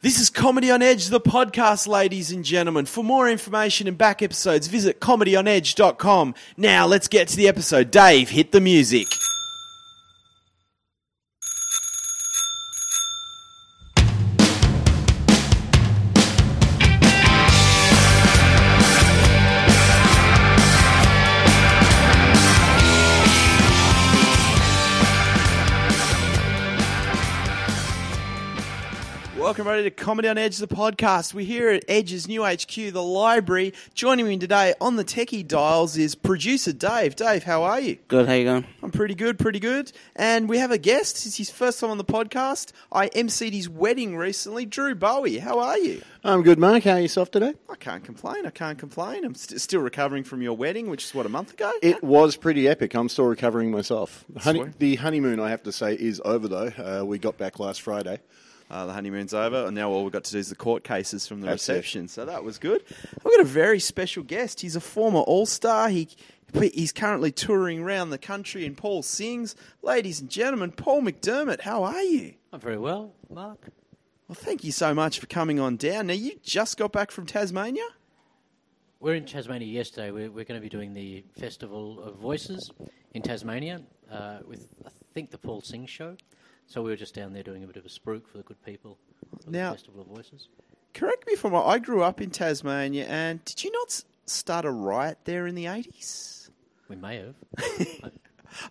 [0.00, 2.86] This is Comedy on Edge, the podcast, ladies and gentlemen.
[2.86, 6.36] For more information and back episodes, visit comedyonedge.com.
[6.56, 7.90] Now, let's get to the episode.
[7.90, 9.08] Dave, hit the music.
[29.88, 31.32] To Comedy on Edge, the podcast.
[31.32, 33.72] We're here at Edge's new HQ, the library.
[33.94, 37.16] Joining me today on the techie dials is producer Dave.
[37.16, 37.96] Dave, how are you?
[38.08, 38.66] Good, how you going?
[38.82, 39.90] I'm pretty good, pretty good.
[40.14, 41.24] And we have a guest.
[41.24, 42.72] It's his first time on the podcast.
[42.92, 44.66] I emceed his wedding recently.
[44.66, 46.02] Drew Bowie, how are you?
[46.22, 46.82] I'm good, Mark.
[46.82, 47.54] How are yourself today?
[47.70, 48.44] I can't complain.
[48.44, 49.24] I can't complain.
[49.24, 51.72] I'm st- still recovering from your wedding, which is what a month ago.
[51.80, 52.94] It was pretty epic.
[52.94, 54.24] I'm still recovering myself.
[54.28, 56.72] The, honey, the honeymoon, I have to say, is over though.
[56.76, 58.20] Uh, we got back last Friday.
[58.70, 61.26] Uh, the honeymoon's over, and now all we've got to do is the court cases
[61.26, 61.72] from the That's it.
[61.72, 62.08] reception.
[62.08, 62.84] So that was good.
[63.24, 64.60] We've got a very special guest.
[64.60, 65.88] He's a former All Star.
[65.88, 66.08] He
[66.52, 69.56] he's currently touring around the country, and Paul sings.
[69.82, 72.34] Ladies and gentlemen, Paul McDermott, how are you?
[72.52, 73.68] I'm very well, Mark.
[74.28, 76.08] Well, thank you so much for coming on down.
[76.08, 77.84] Now you just got back from Tasmania.
[79.00, 80.10] We're in Tasmania yesterday.
[80.10, 82.70] We're, we're going to be doing the Festival of Voices
[83.14, 83.80] in Tasmania
[84.10, 86.16] uh, with, I think, the Paul Sing Show.
[86.68, 88.62] So we were just down there doing a bit of a spruik for the good
[88.64, 88.98] people
[89.32, 90.48] of Now- the Festival of Voices.
[90.94, 91.64] Correct me if I'm wrong.
[91.68, 95.54] I grew up in Tasmania, and did you not s- start a riot there in
[95.54, 96.50] the eighties?
[96.88, 97.34] We may have.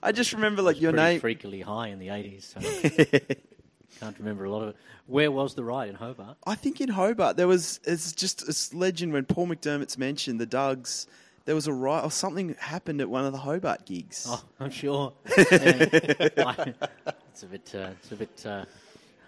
[0.04, 1.22] I just remember like your Pretty name.
[1.22, 2.60] freakily high in the 80s, so
[4.00, 4.76] can't remember a lot of it.
[5.06, 6.38] Where was the ride in Hobart?
[6.46, 10.48] I think in Hobart there was it's just this legend when Paul McDermott's mentioned the
[10.48, 11.06] Dugs.
[11.46, 14.26] There was a riot or something happened at one of the Hobart gigs.
[14.28, 15.14] Oh, I'm sure.
[15.52, 16.28] Yeah.
[16.38, 16.74] I-
[17.38, 17.72] it's a bit.
[17.76, 18.46] Uh, it's a bit.
[18.48, 18.66] Uh,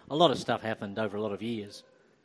[0.10, 1.84] a lot of stuff happened over a lot of years.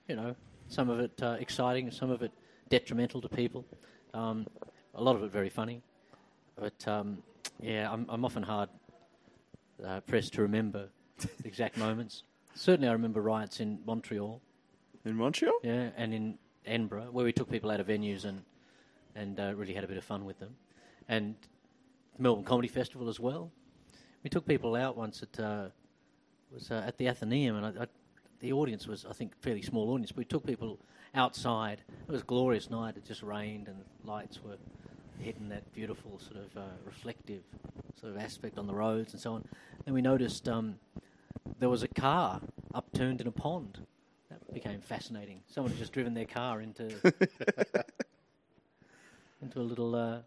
[0.08, 0.34] You know,
[0.68, 2.32] some of it uh, exciting, some of it
[2.70, 3.66] detrimental to people.
[4.14, 4.46] Um,
[4.94, 5.82] a lot of it very funny.
[6.56, 7.18] But um,
[7.60, 8.70] yeah, I'm, I'm often hard
[9.84, 12.22] uh, pressed to remember the exact moments.
[12.54, 14.40] Certainly, I remember riots in Montreal,
[15.04, 15.52] In Montreal?
[15.62, 18.40] yeah, and in Edinburgh, where we took people out of venues and
[19.16, 20.56] and uh, really had a bit of fun with them,
[21.10, 21.34] and
[22.18, 23.52] Melbourne Comedy Festival as well.
[24.24, 25.66] We took people out once at uh,
[26.50, 27.86] was uh, at the Athenaeum, and I, I,
[28.40, 30.12] the audience was I think fairly small audience.
[30.12, 30.78] But we took people
[31.14, 31.82] outside.
[32.08, 32.96] It was a glorious night.
[32.96, 34.56] It just rained, and lights were
[35.18, 37.42] hitting that beautiful sort of uh, reflective
[38.00, 39.44] sort of aspect on the roads and so on.
[39.84, 40.76] Then we noticed um,
[41.58, 42.40] there was a car
[42.74, 43.78] upturned in a pond.
[44.30, 45.42] That became fascinating.
[45.48, 46.84] Someone had just driven their car into
[49.42, 50.20] into a little uh,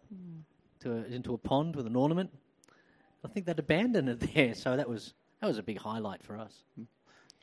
[0.80, 2.30] to a, into a pond with an ornament.
[3.28, 6.38] I think they'd abandoned it there, so that was that was a big highlight for
[6.38, 6.64] us.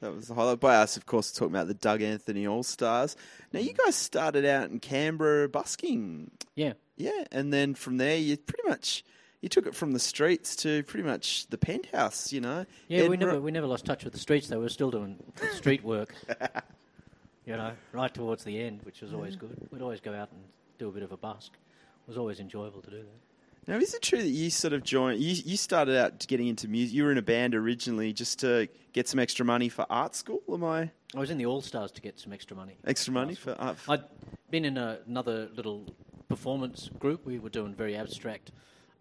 [0.01, 3.15] That was the highlight by us, of course, talking about the Doug Anthony All Stars.
[3.53, 3.77] Now you mm.
[3.77, 6.31] guys started out in Canberra busking.
[6.55, 9.03] Yeah, Yeah, and then from there you pretty much
[9.41, 12.65] you took it from the streets to pretty much the penthouse, you know.
[12.87, 13.07] yeah.
[13.07, 14.57] We never we never lost touch with the streets though.
[14.57, 15.17] We were still doing
[15.53, 16.15] street work.
[17.45, 19.55] you know, right towards the end, which was always good.
[19.71, 20.41] We'd always go out and
[20.79, 21.53] do a bit of a busk.
[21.53, 23.24] It was always enjoyable to do that.
[23.67, 25.19] Now, is it true that you sort of joined?
[25.19, 26.93] You, you started out getting into music.
[26.93, 30.41] You were in a band originally just to get some extra money for art school.
[30.51, 32.77] Am I I was in the All Stars to get some extra money.
[32.85, 33.77] extra money for art?
[33.89, 34.03] I'd
[34.51, 35.87] been in a, another little
[36.27, 37.25] performance group.
[37.25, 38.51] We were doing very abstract,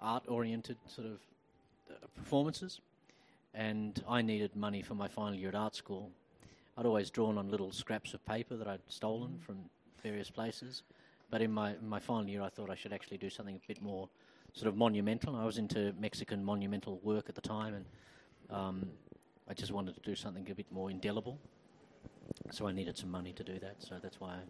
[0.01, 1.19] art-oriented sort of
[1.91, 2.81] uh, performances,
[3.53, 6.11] and I needed money for my final year at art school.
[6.79, 9.57] I'd always drawn on little scraps of paper that I'd stolen from
[10.03, 10.83] various places,
[11.31, 13.69] but in my in my final year, I thought I should actually do something a
[13.69, 14.09] bit more
[14.55, 15.37] sort of monumental.
[15.37, 17.85] I was into Mexican monumental work at the time, and
[18.51, 18.89] um,
[19.49, 21.39] I just wanted to do something a bit more indelible.
[22.51, 23.77] So I needed some money to do that.
[23.81, 24.41] So that's why I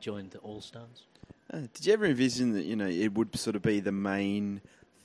[0.00, 1.06] joined the All Stars.
[1.52, 4.60] Uh, did you ever envision that you know it would sort of be the main,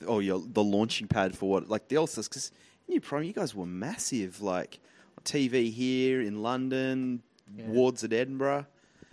[0.06, 2.28] or your the launching pad for what like the All Stars?
[2.28, 2.52] Because
[2.86, 4.78] in your prime, you guys were massive, like
[5.24, 7.22] TV here in London,
[7.56, 7.66] Yeah.
[7.68, 8.66] wards at Edinburgh.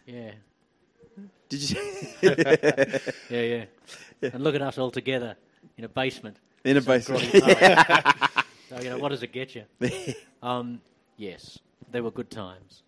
[0.06, 0.34] Yeah,
[1.50, 1.82] Did you
[2.22, 3.66] yeah, yeah.
[4.22, 5.36] And look at us all together
[5.78, 6.38] in a basement.
[6.64, 7.24] in a basement?
[8.70, 9.66] so you know, what does it get you?
[10.42, 10.82] Um,
[11.16, 11.58] yes,
[11.90, 12.84] they were good times.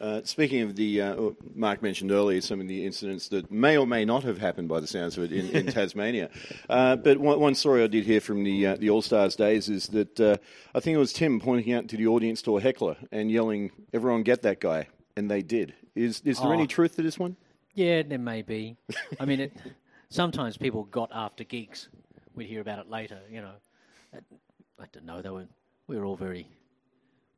[0.00, 3.78] Uh, speaking of the, uh, oh, Mark mentioned earlier some of the incidents that may
[3.78, 6.28] or may not have happened by the sounds of it in, in Tasmania.
[6.68, 9.70] Uh, but one, one story I did hear from the uh, the All Stars days
[9.70, 10.36] is that uh,
[10.74, 13.70] I think it was Tim pointing out to the audience to a heckler and yelling,
[13.94, 15.74] "Everyone get that guy," and they did.
[15.94, 16.52] Is is there Oh.
[16.52, 17.36] any truth to this one?
[17.74, 18.76] yeah, there may be.
[19.20, 19.52] I mean, it,
[20.08, 21.88] sometimes people got after gigs.
[22.34, 23.18] We'd hear about it later.
[23.30, 23.52] You know,
[24.14, 25.22] I, don't know.
[25.22, 25.46] They were
[25.86, 26.48] we were all very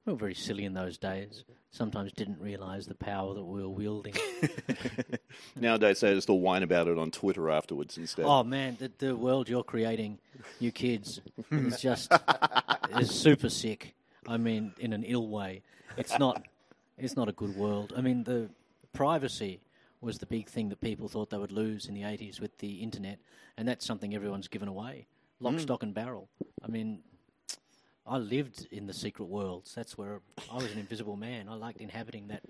[0.06, 1.44] We were very silly in those days.
[1.70, 4.14] Sometimes didn't realise the power that we were wielding.
[5.56, 8.24] Nowadays, they just all whine about it on Twitter afterwards instead.
[8.24, 10.18] oh man, the, the world you're creating,
[10.60, 11.20] you kids,
[11.50, 12.10] is just
[12.98, 13.94] is super sick.
[14.26, 15.62] I mean, in an ill way.
[15.96, 16.46] It's not.
[16.98, 17.92] It's not a good world.
[17.96, 18.50] I mean, the
[18.92, 19.60] privacy
[20.00, 22.76] was the big thing that people thought they would lose in the 80s with the
[22.76, 23.18] internet,
[23.56, 25.06] and that's something everyone's given away.
[25.40, 25.60] Lock, mm.
[25.60, 26.28] stock, and barrel.
[26.62, 27.00] I mean,
[28.06, 29.74] I lived in the secret worlds.
[29.74, 31.48] That's where I was an invisible man.
[31.48, 32.42] I liked inhabiting that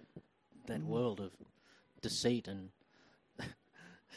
[0.67, 0.87] that mm.
[0.87, 1.33] world of
[2.01, 2.71] deceit and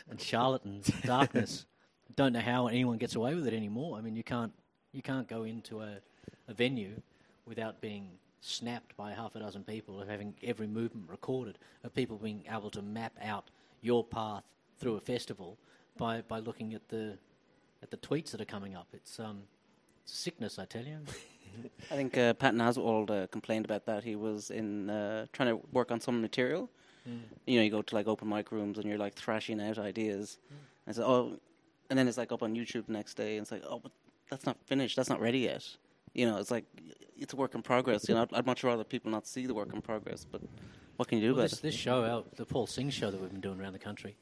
[0.10, 1.66] and charlatans, darkness.
[2.16, 3.98] Don't know how anyone gets away with it anymore.
[3.98, 4.54] I mean, you can't
[4.92, 5.98] you can't go into a,
[6.48, 7.02] a venue
[7.46, 8.10] without being
[8.42, 12.72] snapped by half a dozen people, of having every movement recorded, of people being able
[12.72, 13.50] to map out
[13.82, 14.44] your path
[14.78, 15.58] through a festival
[15.98, 17.18] by, by looking at the
[17.84, 18.88] at the tweets that are coming up.
[18.94, 19.42] It's um,
[20.06, 21.00] sickness, I tell you.
[21.92, 24.04] I think uh, Patton Oswalt uh, complained about that.
[24.04, 26.70] He was in uh, trying to work on some material.
[27.48, 30.38] You know, you go to like open mic rooms and you're like thrashing out ideas.
[30.86, 31.40] And so, oh,
[31.90, 33.92] and then it's like up on YouTube the next day, and it's like, oh, but
[34.30, 34.96] that's not finished.
[34.96, 35.68] That's not ready yet.
[36.14, 36.66] You know, it's like
[37.22, 38.10] it's a work in progress.
[38.10, 40.26] You know, I'd, I'd much rather people not see the work in progress.
[40.30, 40.42] But
[40.98, 41.62] what can you do Well, about this, it?
[41.62, 44.18] this show, our, the Paul Sing show that we've been doing around the country,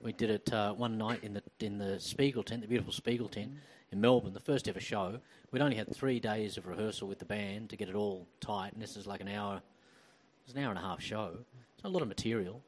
[0.00, 3.28] we did it uh, one night in the in the Spiegel tent, the beautiful Spiegel
[3.28, 3.52] tent
[3.90, 5.18] in Melbourne, the first ever show.
[5.50, 8.72] We'd only had three days of rehearsal with the band to get it all tight,
[8.72, 9.56] and this is like an hour.
[9.56, 11.38] It was an hour and a half show,
[11.82, 12.62] so a lot of material,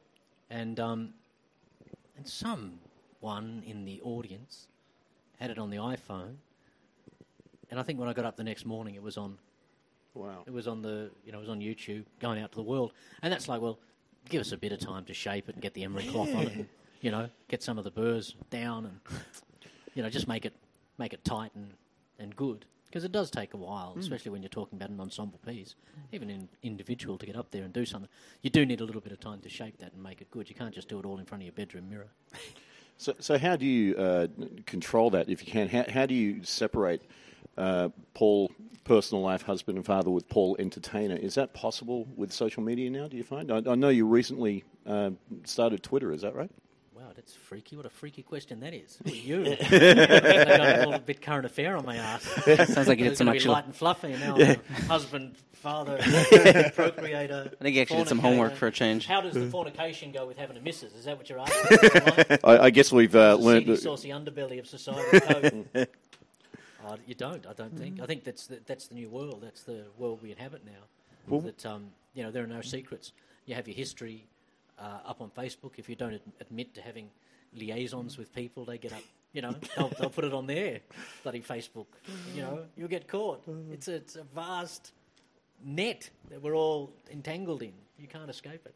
[0.50, 1.10] and um,
[2.16, 4.66] and someone in the audience
[5.38, 6.36] had it on the iPhone,
[7.70, 9.38] and I think when I got up the next morning, it was on
[10.14, 10.42] wow.
[10.46, 12.92] it was on the, you know, it was on YouTube, going out to the world,
[13.22, 13.78] and that's like, well,
[14.28, 16.42] give us a bit of time to shape it and get the emery cloth on
[16.42, 16.66] it, and,
[17.00, 19.00] you know, get some of the burrs down, and
[19.94, 20.54] you know, just make it,
[20.98, 21.72] make it tight and,
[22.18, 25.38] and good, because it does take a while, especially when you're talking about an ensemble
[25.46, 25.74] piece,
[26.12, 28.08] even in individual to get up there and do something.
[28.42, 30.48] You do need a little bit of time to shape that and make it good.
[30.48, 32.08] You can't just do it all in front of your bedroom mirror.
[32.96, 34.26] So, so how do you uh,
[34.66, 35.68] control that if you can?
[35.68, 37.02] How, how do you separate
[37.56, 38.50] uh, Paul,
[38.84, 41.16] personal life, husband and father, with Paul, entertainer?
[41.16, 43.08] Is that possible with social media now?
[43.08, 43.50] Do you find?
[43.50, 45.10] I, I know you recently uh,
[45.44, 46.12] started Twitter.
[46.12, 46.50] Is that right?
[46.94, 47.76] Wow, that's freaky.
[47.76, 48.98] What a freaky question that is.
[49.04, 49.56] Who are you?
[49.60, 52.22] I got a little bit current affair on my ass.
[52.44, 53.52] Sounds like you did some actual.
[53.52, 55.98] light and fluffy, and now I'm a husband, father,
[56.74, 57.52] procreator.
[57.60, 59.06] I think you actually did some homework for a change.
[59.06, 60.92] How does the fornication go with having a missus?
[60.94, 62.38] Is that what you're asking?
[62.42, 63.60] I, I guess we've uh, the learned.
[63.66, 65.64] seedy, that- saucy underbelly of society.
[66.88, 66.98] Code.
[66.98, 67.46] Uh, you don't.
[67.46, 68.00] I don't think.
[68.00, 69.40] I think that's the, that's the new world.
[69.42, 70.82] That's the world we inhabit now.
[71.40, 73.12] that um, you know there are no secrets.
[73.46, 74.26] You have your history
[74.78, 75.72] uh, up on Facebook.
[75.76, 77.10] If you don't ad- admit to having
[77.54, 79.02] liaisons with people, they get up.
[79.32, 80.80] You know, they'll, they'll put it on their
[81.22, 81.86] bloody Facebook.
[82.34, 83.42] You know, you'll get caught.
[83.72, 84.92] It's a, it's a vast
[85.64, 87.72] net that we're all entangled in.
[87.98, 88.74] You can't escape it.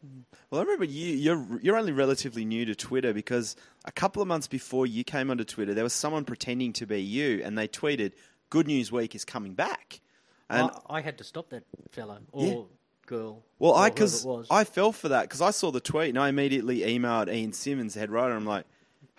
[0.49, 1.15] Well, I remember you.
[1.15, 3.55] You're you're only relatively new to Twitter because
[3.85, 7.01] a couple of months before you came onto Twitter, there was someone pretending to be
[7.01, 8.11] you, and they tweeted,
[8.49, 10.01] "Good News Week is coming back."
[10.49, 12.61] And I, I had to stop that fella or Yeah.
[13.05, 13.43] girl.
[13.59, 14.47] well, I because it was.
[14.51, 17.93] I fell for that because I saw the tweet and I immediately emailed Ian Simmons,
[17.93, 18.35] the head writer.
[18.35, 18.65] I'm like,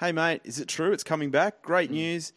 [0.01, 0.93] "Hey, mate, is it true?
[0.93, 1.63] It's coming back.
[1.63, 1.95] Great Hmm.
[1.97, 2.33] news.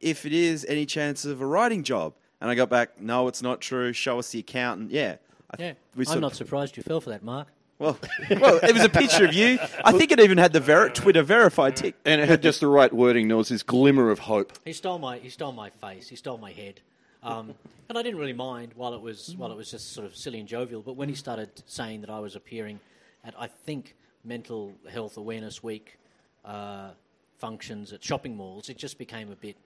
[0.00, 3.42] If it is, any chance of a writing job?" And I got back, "No, it's
[3.42, 3.92] not true.
[3.92, 5.16] Show us the account." And yeah,
[5.58, 7.48] yeah, we I'm not surprised you fell for that, Mark.
[7.78, 7.98] Well,
[8.30, 9.58] well, it was a picture of you.
[9.84, 11.96] I think it even had the ver- Twitter verified tick.
[12.04, 13.28] and it had just the right wording.
[13.28, 14.52] There was this glimmer of hope.
[14.64, 16.08] He stole my he stole my face.
[16.08, 16.80] He stole my head,
[17.22, 17.54] um,
[17.88, 20.38] and I didn't really mind while it was while it was just sort of silly
[20.38, 20.80] and jovial.
[20.82, 22.78] But when he started saying that I was appearing
[23.24, 25.98] at I think Mental Health Awareness Week
[26.44, 26.90] uh,
[27.38, 29.56] functions at shopping malls, it just became a bit.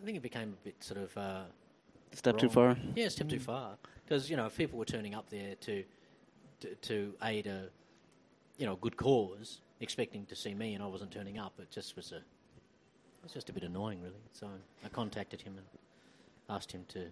[0.00, 1.16] I think it became a bit sort of.
[1.18, 1.40] Uh,
[2.12, 2.76] Step too far.
[2.94, 3.76] Yeah, a step too far.
[4.04, 5.84] Because you know, if people were turning up there to,
[6.60, 7.68] to to aid a,
[8.58, 11.96] you know, good cause, expecting to see me, and I wasn't turning up, it just
[11.96, 12.22] was a, it
[13.22, 14.14] was just a bit annoying, really.
[14.32, 14.48] So
[14.84, 15.66] I contacted him and
[16.48, 17.06] asked him to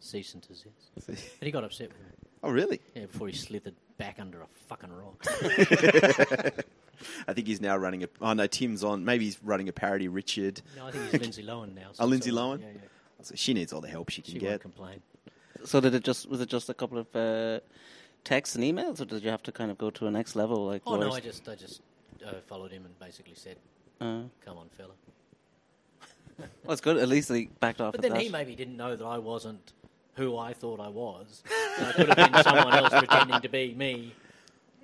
[0.00, 1.08] cease and desist.
[1.08, 2.04] and he got upset with me.
[2.42, 2.80] Oh, really?
[2.94, 5.24] Yeah, before he slithered back under a fucking rock.
[7.28, 8.08] I think he's now running a.
[8.20, 9.04] Oh no, Tim's on.
[9.04, 10.08] Maybe he's running a parody.
[10.08, 10.60] Richard.
[10.76, 11.88] no, I think he's Lindsay Lohan now.
[11.98, 12.60] Oh, Lindsay so- Lohan?
[12.60, 12.80] Yeah, yeah.
[13.22, 14.48] So she needs all the help she can She get.
[14.50, 15.00] won't complain.
[15.66, 17.60] So did it just was it just a couple of uh,
[18.24, 20.64] texts and emails, or did you have to kind of go to a next level?
[20.66, 21.12] Like, Oh no.
[21.12, 21.82] I just I just
[22.24, 23.56] uh, followed him and basically said,
[24.00, 24.90] Uh, "Come on, fella."
[26.38, 26.96] well, that's good.
[26.98, 27.92] At least he backed off.
[27.92, 28.22] But then that.
[28.22, 29.72] he maybe didn't know that I wasn't
[30.14, 31.42] who I thought I was.
[31.78, 34.14] So it could have been someone else pretending to be me,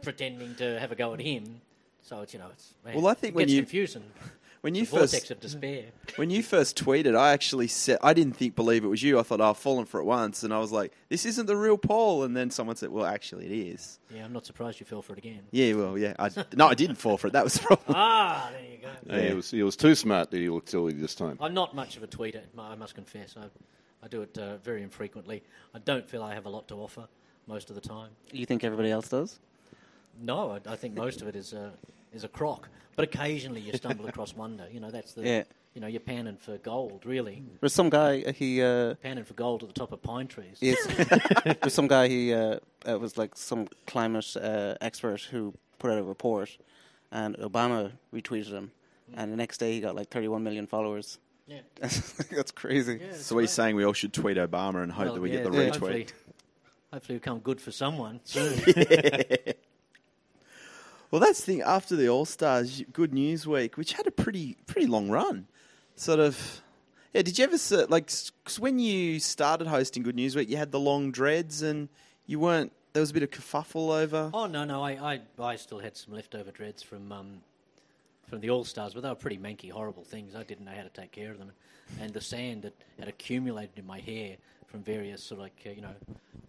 [0.03, 1.61] pretending to have a go at him.
[2.03, 4.03] So it's you know it's man, Well, I think it when gets you- confusing.
[4.63, 5.85] When you The vortex first of despair.
[6.17, 9.19] when you first tweeted, I actually said I didn't think believe it was you.
[9.19, 11.57] I thought oh, I've fallen for it once, and I was like, "This isn't the
[11.57, 14.87] real Paul." And then someone said, "Well, actually, it is." Yeah, I'm not surprised you
[14.87, 15.41] fell for it again.
[15.51, 16.15] Yeah, well, yeah.
[16.19, 17.33] I, no, I didn't fall for it.
[17.33, 17.95] That was the problem.
[17.95, 19.17] Ah, there you go.
[19.17, 21.37] Yeah, he was he was too smart that he looked silly this time.
[21.41, 23.35] I'm not much of a tweeter, I must confess.
[23.37, 23.47] I,
[24.03, 25.43] I do it uh, very infrequently.
[25.75, 27.07] I don't feel I have a lot to offer
[27.47, 28.11] most of the time.
[28.31, 29.41] You think everybody else does?
[30.21, 31.73] No, I, I think most of it is a,
[32.13, 32.69] is a crock.
[32.97, 34.67] But occasionally you stumble across wonder.
[34.71, 35.43] You know, that's the, Yeah.
[35.75, 37.43] you know, you're panning for gold, really.
[37.61, 38.23] There's some guy.
[38.27, 40.59] uh, He uh, Panning for gold at the top of pine trees.
[40.61, 40.77] is.
[41.61, 42.09] there's some guy.
[42.09, 46.57] He uh, uh, was like some climate uh, expert who put out a report,
[47.11, 48.73] and Obama retweeted him,
[49.15, 51.19] and the next day he got like 31 million followers.
[51.47, 51.61] Yeah.
[51.81, 53.01] That's crazy.
[53.03, 55.43] Yeah, So we're saying we all should tweet Obama and hope Well, that we yeah,
[55.43, 55.73] get the yeah, retweet.
[55.73, 56.07] Hopefully,
[56.93, 58.61] hopefully it'll come good for someone soon.
[61.13, 61.63] Well, that's the thing.
[61.63, 65.47] After the All Stars, Good News Week, which had a pretty pretty long run,
[65.95, 66.63] sort of.
[67.13, 68.11] Yeah, did you ever like
[68.59, 71.91] when you started hosting Good News Week, you had the long dreads and
[72.27, 72.73] you weren't.
[72.95, 74.31] There was a bit of kerfuffle over.
[74.33, 77.43] oh no, no, I, I, I still had some leftover dreads from um,
[78.27, 80.35] from the All Stars, but they were pretty manky, horrible things.
[80.35, 81.53] I didn't know how to take care of them,
[82.01, 85.71] and the sand that had accumulated in my hair from various sort of like uh,
[85.73, 85.95] you know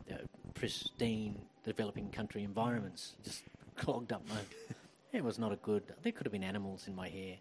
[0.10, 0.16] uh,
[0.54, 3.44] pristine developing country environments just
[3.74, 4.36] clogged up my.
[5.14, 5.84] It was not a good.
[6.02, 7.36] There could have been animals in my hair,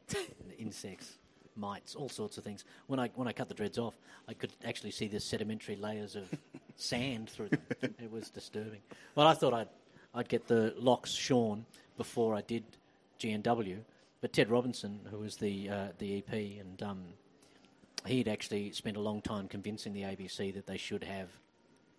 [0.59, 1.17] insects,
[1.57, 2.67] mites, all sorts of things.
[2.87, 3.95] When I when I cut the dreads off,
[4.29, 6.25] I could actually see the sedimentary layers of
[6.77, 7.95] sand through them.
[7.99, 8.81] It was disturbing.
[9.15, 9.69] Well, I thought I'd
[10.15, 11.65] I'd get the locks shorn
[11.97, 12.65] before I did
[13.19, 13.79] GNW,
[14.21, 17.03] but Ted Robinson, who was the uh, the EP, and um,
[18.07, 21.29] he'd actually spent a long time convincing the ABC that they should have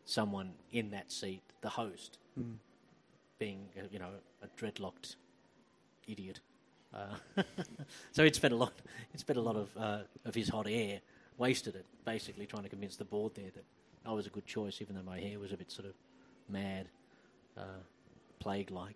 [0.06, 2.20] someone in that seat, the host,
[3.44, 5.18] being uh, you know a dreadlocked
[6.08, 6.40] idiot.
[6.94, 7.44] Uh,
[8.14, 8.74] so he'd spent a lot.
[9.12, 11.02] He'd spent a lot of uh, of his hot air,
[11.38, 13.66] wasted it, basically trying to convince the board there that
[14.06, 15.94] I was a good choice, even though my hair was a bit sort of
[16.48, 16.88] mad,
[17.58, 17.82] uh,
[18.40, 18.96] plague-like.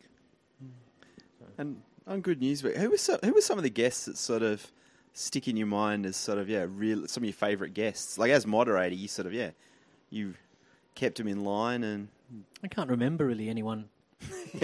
[1.58, 4.18] And on Good News Week, who was some, who were some of the guests that
[4.18, 4.72] sort of
[5.14, 8.18] stick in your mind as sort of yeah, real some of your favourite guests?
[8.18, 9.52] Like as moderator, you sort of yeah,
[10.10, 10.36] you
[10.96, 12.08] kept them in line and
[12.64, 13.90] I can't remember really anyone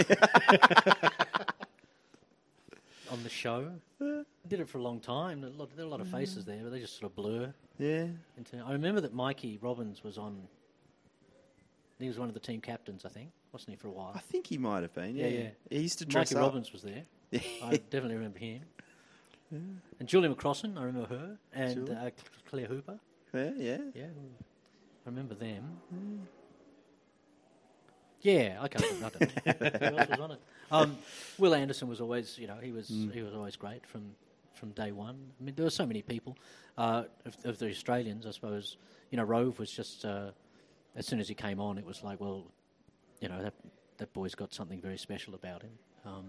[3.11, 3.71] on the show.
[4.01, 5.41] I did it for a long time.
[5.41, 7.11] There are a lot, there are a lot of faces there, but they just sort
[7.11, 7.53] of blur.
[7.77, 8.07] yeah.
[8.37, 10.41] Into, I remember that Mikey Robins was on.
[11.99, 14.11] He was one of the team captains, I think, wasn't he, for a while?
[14.15, 15.15] I think he might have been.
[15.15, 15.49] Yeah, Yeah, yeah.
[15.69, 16.47] He used to dress Mikey up.
[16.47, 17.03] Robins was there.
[17.63, 18.61] I definitely remember him.
[19.51, 22.09] And Julie McCrossin, I remember her, and uh,
[22.49, 22.99] Claire Hooper.
[23.33, 23.77] Yeah, yeah.
[23.93, 25.79] Yeah, I remember them.
[28.23, 28.85] Yeah, I can't.
[29.03, 29.69] I don't know.
[29.89, 30.39] Who else was on it?
[30.71, 30.97] Um,
[31.37, 34.15] Wil Anderson was always, you know, he was he was always great from
[34.53, 35.17] from day one.
[35.39, 36.37] I mean, there were so many people
[36.77, 38.25] uh, of, of the Australians.
[38.25, 38.77] I suppose
[39.13, 40.31] you know, Rove was just uh,
[40.95, 42.45] as soon as he came on, it was like, well,
[43.21, 43.53] you know, that
[43.97, 45.71] that boy's got something very special about him.
[46.03, 46.25] Um,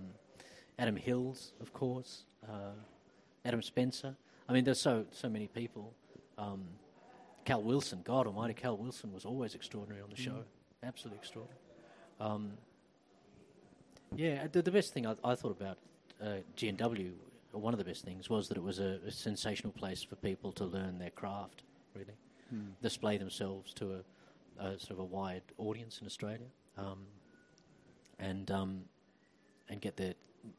[0.78, 2.72] Adam Hills, of course, uh,
[3.46, 4.14] Adam Spencer.
[4.48, 5.94] I mean, there's so so many people.
[6.36, 6.64] Um,
[7.46, 10.44] Cal Wilson, God Almighty, Cal Wilson was always extraordinary on the show,
[10.82, 11.60] absolutely extraordinary.
[12.20, 12.52] Um,
[14.16, 15.78] yeah, the, the best thing I, I thought about
[16.22, 17.12] uh, GNW,
[17.52, 20.52] one of the best things, was that it was a, a sensational place for people
[20.52, 21.62] to learn their craft,
[21.94, 22.14] really,
[22.82, 23.94] display themselves to
[24.60, 26.46] a, a sort of a wide audience in Australia,
[26.78, 26.98] um,
[28.20, 28.82] and um,
[29.68, 30.14] and get their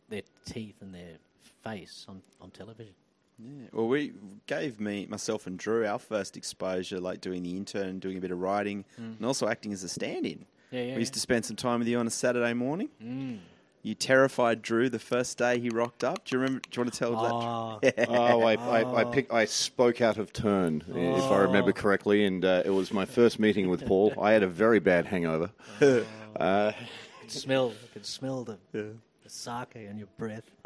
[0.10, 1.18] their teeth and their
[1.64, 2.94] face on, on television.
[3.40, 3.68] Yeah.
[3.72, 4.14] Well, we
[4.48, 8.32] gave me myself and Drew our first exposure, like doing the intern, doing a bit
[8.32, 10.46] of writing, and also acting as a stand-in.
[10.72, 11.16] Yeah, yeah, we used yeah.
[11.16, 12.90] to spend some time with you on a Saturday morning.
[13.02, 13.40] Mm.
[13.84, 16.26] You terrified Drew the first day he rocked up.
[16.26, 16.62] Do you remember?
[16.68, 18.06] Do you want to tell Ah, that?
[18.10, 22.44] Oh, I, I, I, picked, I spoke out of turn, if I remember correctly, and
[22.44, 24.12] uh, it was my first meeting with Paul.
[24.20, 25.52] I had a very bad hangover.
[26.38, 28.94] Uh, I could smell, I could smell the, the
[29.28, 30.44] sake in your breath.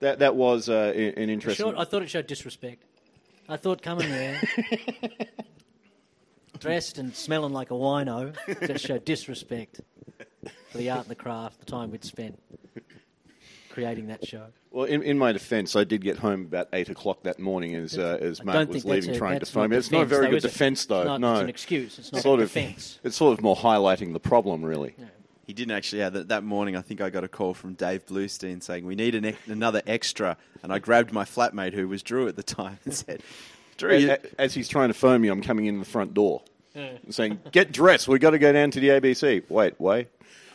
[0.00, 1.64] that that was uh, an interesting.
[1.64, 2.82] showed- I thought it showed disrespect.
[3.48, 4.38] I thought coming there,
[6.56, 8.34] dressed and smelling like a wino,
[8.66, 9.80] just showed disrespect
[10.70, 12.38] for the art and the craft, the time we'd spent
[13.70, 14.46] creating that show.
[14.70, 17.98] Well, in, in my defence, I did get home about eight o'clock that morning as
[17.98, 19.76] uh, as I was leaving, a- trying to that's phone me.
[19.76, 21.00] It's not a very though, good defence, though.
[21.00, 21.98] It's not- no, it's an excuse.
[21.98, 22.48] It's not sort a of.
[22.52, 22.98] defence.
[23.04, 24.94] It's sort of more highlighting the problem, really.
[25.46, 26.00] He didn't actually.
[26.00, 28.96] Yeah, that, that morning, I think I got a call from Dave Bluestein saying we
[28.96, 32.78] need an, another extra, and I grabbed my flatmate who was Drew at the time
[32.84, 33.22] and said,
[33.76, 36.42] "Drew, As, you, as he's trying to phone me, I'm coming in the front door.
[37.10, 38.06] saying, "Get dressed.
[38.08, 40.08] We've got to go down to the ABC." Wait, wait.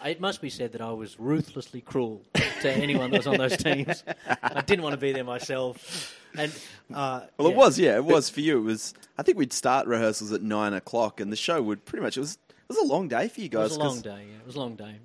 [0.03, 2.23] It must be said that I was ruthlessly cruel
[2.61, 4.03] to anyone that was on those teams.
[4.41, 6.17] I didn't want to be there myself.
[6.35, 6.51] And
[6.93, 7.53] uh, Well, yeah.
[7.53, 8.57] it was, yeah, it was for you.
[8.57, 8.93] It was.
[9.17, 12.17] I think we'd start rehearsals at nine o'clock, and the show would pretty much.
[12.17, 12.37] It was.
[12.49, 13.75] It was a long day for you guys.
[13.75, 14.25] It was a long day.
[14.31, 14.95] Yeah, it was a long day.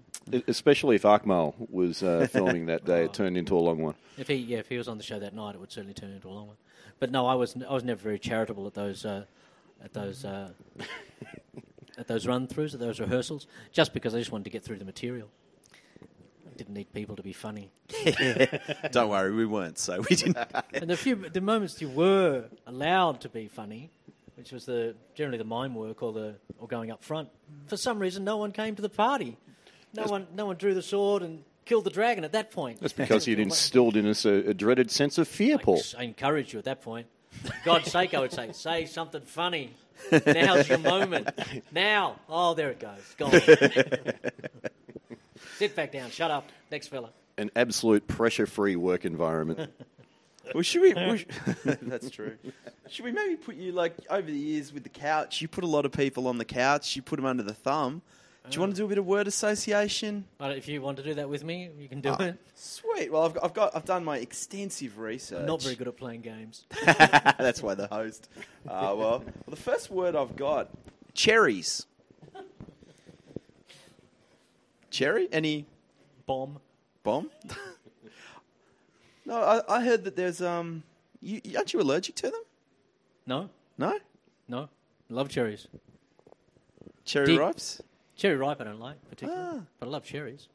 [0.49, 3.95] Especially if Akmal was uh, filming that day, it turned into a long one.
[4.17, 6.11] If he, yeah, if he was on the show that night, it would certainly turn
[6.13, 6.57] into a long one.
[6.99, 9.25] But no, I was, I was never very charitable at those, uh,
[9.85, 10.51] at those, uh,
[11.99, 14.85] at those run-throughs, at those rehearsals, just because I just wanted to get through the
[14.85, 15.29] material.
[16.03, 17.71] I didn't need people to be funny.
[18.91, 19.79] Don't worry, we weren't.
[19.79, 20.39] So we didn't.
[20.73, 23.91] And the few, the moments you were allowed to be funny,
[24.37, 27.29] which was the generally the mime work or the or going up front,
[27.67, 29.37] for some reason no one came to the party.
[29.95, 32.81] No one, no one drew the sword and killed the dragon at that point.
[32.81, 35.83] That's because you'd instilled in us a, a dreaded sense of fear, Paul.
[35.99, 37.07] I encouraged you at that point.
[37.45, 39.75] For God's sake, I would say, say something funny.
[40.27, 41.29] Now's your moment.
[41.73, 42.17] Now.
[42.29, 43.15] Oh, there it goes.
[43.19, 43.33] Gone.
[45.59, 46.11] Sit back down.
[46.11, 46.49] Shut up.
[46.71, 47.11] Next fella.
[47.39, 49.71] An absolute pressure-free work environment.
[50.55, 50.95] well, should we?
[50.95, 51.27] we sh-
[51.83, 52.37] that's true.
[52.89, 55.43] Should we maybe put you like over the years with the couch?
[55.43, 56.97] You put a lot of people on the couch.
[56.97, 58.03] You put them under the thumb.
[58.49, 60.25] Do you want to do a bit of word association?
[60.41, 62.37] If you want to do that with me, you can do Ah, it.
[62.55, 63.11] Sweet.
[63.13, 65.41] Well, I've got, I've got, I've done my extensive research.
[65.41, 66.65] I'm not very good at playing games.
[66.87, 68.29] That's why the host.
[68.69, 70.69] Uh, well, well, the first word I've got
[71.13, 71.87] cherries.
[74.91, 75.29] Cherry?
[75.33, 75.67] Any
[76.27, 76.59] Bomb.
[77.03, 77.31] bomb?
[79.25, 80.83] no, I, I heard that there's um.
[81.21, 82.41] You, aren't you allergic to them?
[83.27, 83.99] No, No.
[84.49, 84.69] no.
[85.09, 85.67] Love cherries.
[87.05, 87.81] Cherry Did- ripes.
[88.17, 89.61] Cherry ripe I don't like particularly, Ah.
[89.79, 90.49] but I love cherries.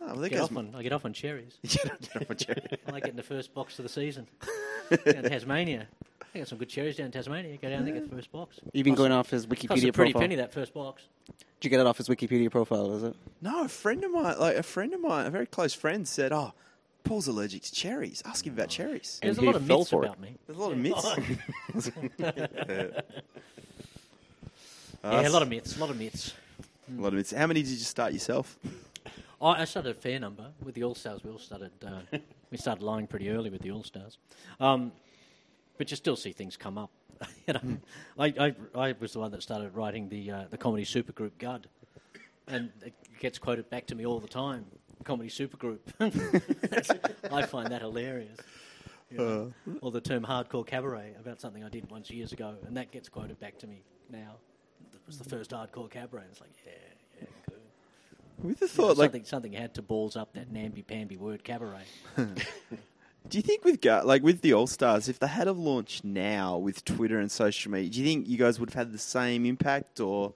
[0.00, 1.58] Oh, well, there Get goes off on, I get off on cherries.
[1.62, 2.62] You don't get off a cherry.
[2.86, 4.26] I like getting the first box of the season.
[5.04, 5.88] down Tasmania.
[6.34, 7.56] I got some good cherries down in Tasmania.
[7.56, 8.60] Go down there, get the first box.
[8.72, 10.20] You've been Cost- going off his Cost a Wikipedia pretty profile.
[10.20, 11.02] penny that first box.
[11.26, 12.94] Did you get it off his Wikipedia profile?
[12.94, 13.16] Is it?
[13.40, 16.32] No, a friend of mine, like a friend of mine, a very close friend, said,
[16.32, 16.52] "Oh,
[17.04, 18.22] Paul's allergic to cherries.
[18.26, 20.06] Ask him about cherries." And There's a he lot of fell myths for it.
[20.08, 20.36] about me.
[20.46, 21.90] There's a lot of myths.
[25.02, 25.76] yeah, a lot of myths.
[25.76, 26.34] A lot of myths.
[26.96, 27.30] A lot of.
[27.30, 28.58] How many did you start yourself?
[29.40, 31.22] I, I started a fair number with the All Stars.
[31.22, 31.72] We all started.
[31.84, 32.18] Uh,
[32.50, 34.18] we started lying pretty early with the All Stars,
[34.60, 34.92] um,
[35.76, 36.90] but you still see things come up.
[37.46, 37.78] you know,
[38.18, 41.68] I, I, I was the one that started writing the uh, the comedy supergroup Gud,
[42.46, 44.66] and it gets quoted back to me all the time.
[45.04, 45.78] Comedy supergroup.
[47.32, 48.38] I find that hilarious.
[49.10, 49.52] You know?
[49.80, 53.08] or the term hardcore cabaret about something I did once years ago, and that gets
[53.08, 54.36] quoted back to me now.
[55.08, 56.24] It was the first hardcore cabaret.
[56.30, 56.72] It's like, yeah,
[57.18, 58.46] yeah, good.
[58.46, 61.84] With the thought, like, something, something had to balls up that namby-pamby word cabaret.
[62.16, 66.58] Do you think with like with the All Stars, if they had have launched now
[66.58, 69.44] with Twitter and social media, do you think you guys would have had the same
[69.46, 70.34] impact, or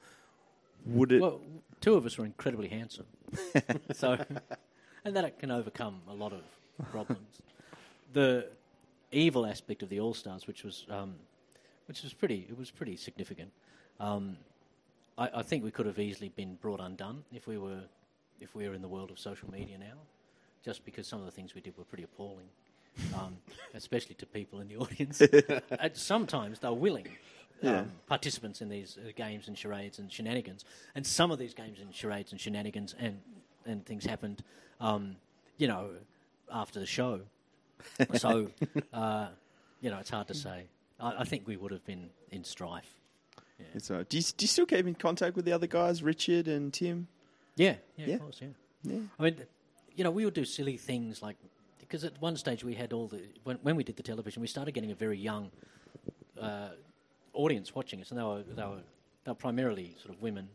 [0.87, 1.21] would it?
[1.21, 1.41] Well,
[1.81, 3.07] two of us were incredibly handsome,
[3.93, 4.19] so
[5.05, 6.43] and that can overcome a lot of
[6.91, 7.41] problems.
[8.13, 8.49] The
[9.11, 11.15] evil aspect of the All Stars, which was um,
[11.87, 13.53] which was pretty, it was pretty significant.
[14.01, 14.37] Um,
[15.19, 17.83] I, I think we could have easily been brought undone if we were
[18.41, 19.99] if we were in the world of social media now,
[20.65, 22.49] just because some of the things we did were pretty appalling,
[23.15, 23.37] um,
[23.75, 25.21] especially to people in the audience.
[25.81, 27.09] and sometimes they're willing.
[27.65, 30.65] Um, participants in these uh, games and charades and shenanigans,
[30.97, 33.21] and some of these games and charades and shenanigans and
[33.65, 34.43] and things happened,
[34.81, 35.15] um,
[35.59, 35.91] you know,
[36.53, 37.21] after the show.
[38.15, 38.49] so,
[38.93, 39.29] uh,
[39.81, 40.65] you know, it's hard to say.
[40.99, 42.93] I, I think we would have been in strife.
[43.79, 46.49] So, uh, do you, do you still keep in contact with the other guys, Richard
[46.49, 47.09] and Tim?
[47.57, 48.15] Yeah, yeah, Yeah.
[48.15, 48.49] of course, yeah.
[48.85, 49.01] Yeah.
[49.19, 49.37] I mean,
[49.95, 51.37] you know, we would do silly things like
[51.79, 54.49] because at one stage we had all the when, when we did the television, we
[54.49, 55.51] started getting a very young
[56.41, 56.71] uh,
[57.35, 58.83] audience watching us, and they were they were
[59.25, 60.49] they were primarily sort of women,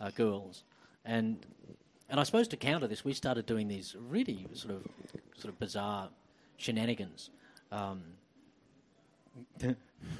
[0.00, 0.62] uh, girls,
[1.04, 1.44] and
[2.08, 4.86] and I suppose to counter this, we started doing these really sort of
[5.36, 6.08] sort of bizarre
[6.56, 7.30] shenanigans.
[7.72, 8.02] Um,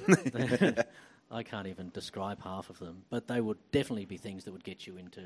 [1.31, 4.63] I can't even describe half of them, but they would definitely be things that would
[4.63, 5.21] get you into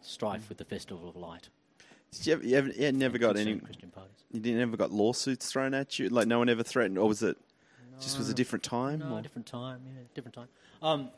[0.00, 1.48] strife with the Festival of Light.
[2.12, 3.58] Did you, ever, you, ever, you never got any?
[3.58, 4.14] Christian parties.
[4.32, 6.08] You didn't ever got lawsuits thrown at you?
[6.08, 7.36] Like no one ever threatened, or was it
[8.00, 9.00] just was a different time?
[9.00, 9.80] No, or- different time.
[9.84, 10.48] Yeah, different time.
[10.80, 11.10] Um,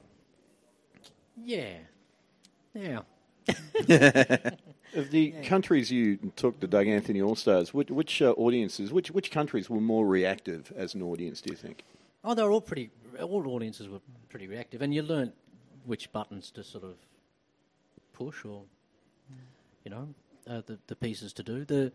[1.36, 1.74] yeah,
[2.74, 3.00] yeah.
[4.94, 9.10] Of the countries you took the Doug Anthony All Stars, which, which uh, audiences, which
[9.10, 11.40] which countries were more reactive as an audience?
[11.40, 11.84] Do you think?
[12.24, 12.90] Oh, they were all pretty.
[13.20, 15.35] All audiences were pretty reactive, and you learnt
[15.85, 16.96] which buttons to sort of
[18.12, 18.62] push, or
[19.85, 20.09] you know,
[20.48, 21.64] uh, the the pieces to do.
[21.64, 21.92] The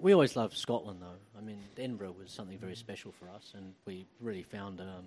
[0.00, 1.38] we always loved Scotland, though.
[1.38, 5.04] I mean, Edinburgh was something very special for us, and we really found um,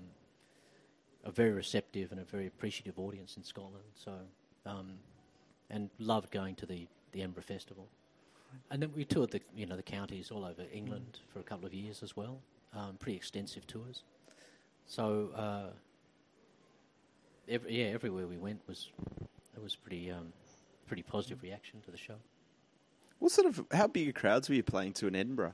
[1.24, 3.84] a very receptive and a very appreciative audience in Scotland.
[3.96, 4.14] So,
[4.66, 4.94] um,
[5.70, 7.88] and loved going to the the Edinburgh Festival.
[8.70, 11.66] And then we toured the you know the counties all over England for a couple
[11.66, 12.40] of years as well.
[12.74, 14.04] Um, pretty extensive tours.
[14.88, 15.70] So uh,
[17.48, 18.90] every, yeah, everywhere we went was
[19.56, 20.34] it was pretty um,
[20.88, 22.16] pretty positive reaction to the show.
[23.20, 25.54] What sort of how big of crowds were you playing to in Edinburgh?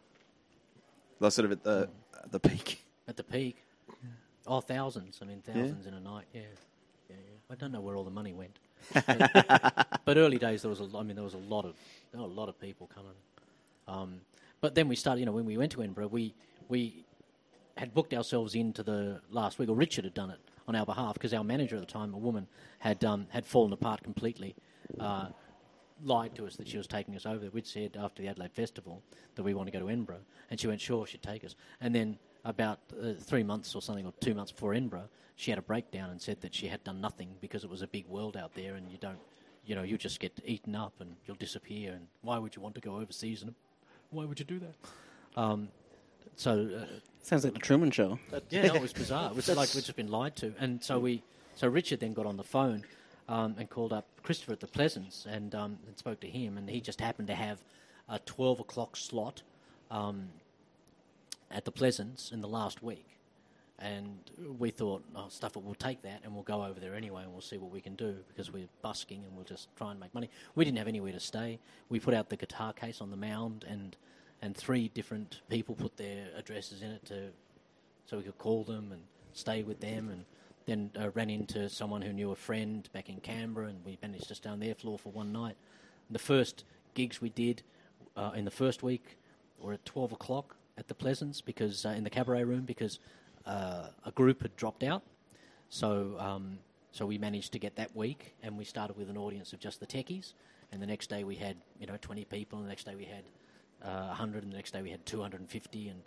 [1.19, 1.89] Like sort of at the
[2.23, 2.83] at the peak.
[3.07, 3.57] At the peak,
[4.45, 5.19] oh thousands.
[5.21, 6.25] I mean thousands in a night.
[6.33, 6.41] Yeah.
[7.09, 7.53] yeah, yeah.
[7.53, 8.57] I don't know where all the money went.
[8.93, 11.75] but, but early days there was a I mean there was a lot of
[12.11, 13.11] there were a lot of people coming.
[13.87, 14.21] Um,
[14.61, 15.19] but then we started.
[15.19, 16.33] You know when we went to Edinburgh, we
[16.69, 17.05] we
[17.77, 21.13] had booked ourselves into the last week, or Richard had done it on our behalf
[21.13, 22.47] because our manager at the time, a woman,
[22.79, 24.55] had um, had fallen apart completely.
[24.99, 25.27] Uh,
[26.03, 27.49] lied to us that she was taking us over.
[27.49, 29.01] We'd said after the Adelaide Festival
[29.35, 31.55] that we want to go to Edinburgh, and she went, sure, she'd take us.
[31.81, 35.57] And then about uh, three months or something, or two months before Edinburgh, she had
[35.57, 38.37] a breakdown and said that she had done nothing because it was a big world
[38.37, 39.19] out there, and you don't,
[39.65, 41.93] you know, you just get eaten up and you'll disappear.
[41.93, 43.41] And why would you want to go overseas?
[43.41, 43.53] And
[44.11, 45.39] why would you do that?
[45.39, 45.69] Um,
[46.35, 46.85] so uh,
[47.27, 48.19] Sounds like the Truman Show.
[48.49, 49.29] yeah, no, it was bizarre.
[49.29, 50.53] It was like we'd just been lied to.
[50.61, 51.23] And so we,
[51.55, 52.85] so Richard then got on the phone
[53.27, 56.57] um, and called up Christopher at the Pleasance and, um, and spoke to him.
[56.57, 57.59] And he just happened to have
[58.07, 59.41] a 12 o'clock slot
[59.91, 60.29] um,
[61.51, 63.19] at the Pleasance in the last week.
[63.77, 64.19] And
[64.57, 67.33] we thought, oh, stuff it, we'll take that and we'll go over there anyway and
[67.33, 70.13] we'll see what we can do because we're busking and we'll just try and make
[70.13, 70.29] money.
[70.55, 71.59] We didn't have anywhere to stay.
[71.89, 73.97] We put out the guitar case on the mound and,
[74.41, 77.29] and three different people put their addresses in it to
[78.05, 79.01] so we could call them and
[79.33, 80.25] stay with them and
[80.65, 84.27] then uh, ran into someone who knew a friend back in Canberra and we managed
[84.27, 85.55] to stay on their floor for one night.
[86.09, 87.63] The first gigs we did
[88.15, 89.17] uh, in the first week
[89.59, 92.99] were at 12 o'clock at the Pleasance because uh, in the cabaret room because
[93.45, 95.03] uh, a group had dropped out.
[95.69, 96.59] So um,
[96.91, 99.79] so we managed to get that week and we started with an audience of just
[99.79, 100.33] the techies
[100.71, 103.05] and the next day we had you know 20 people and the next day we
[103.05, 103.23] had
[103.83, 106.01] uh, 100 and the next day we had 250 and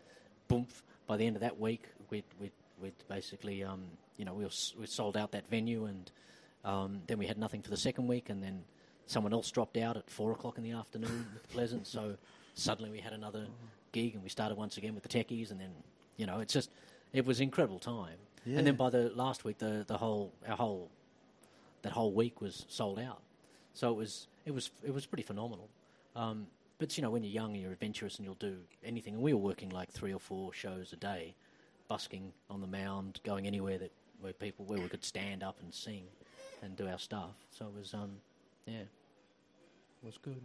[0.49, 0.67] boom
[1.07, 3.83] by the end of that week we'd, we'd, we'd basically um,
[4.17, 6.11] you know we, were, we sold out that venue and
[6.65, 8.63] um, then we had nothing for the second week and then
[9.07, 12.17] someone else dropped out at four o'clock in the afternoon with Pleasance so
[12.55, 13.47] suddenly we had another
[13.93, 15.71] gig and we started once again with the techies and then
[16.17, 16.71] you know it's just
[17.13, 18.17] it was incredible time.
[18.47, 20.91] And then by the last week the, the whole our whole
[21.83, 23.21] that whole week was sold out.
[23.75, 25.69] So it was it was it was pretty phenomenal.
[26.17, 26.47] Um,
[26.81, 29.35] but you know, when you're young and you're adventurous and you'll do anything, and we
[29.35, 31.35] were working like three or four shows a day,
[31.89, 35.73] busking on the mound, going anywhere that where people where we could stand up and
[35.73, 36.05] sing
[36.63, 37.35] and do our stuff.
[37.51, 38.13] So it was, um,
[38.67, 40.41] yeah, it was good.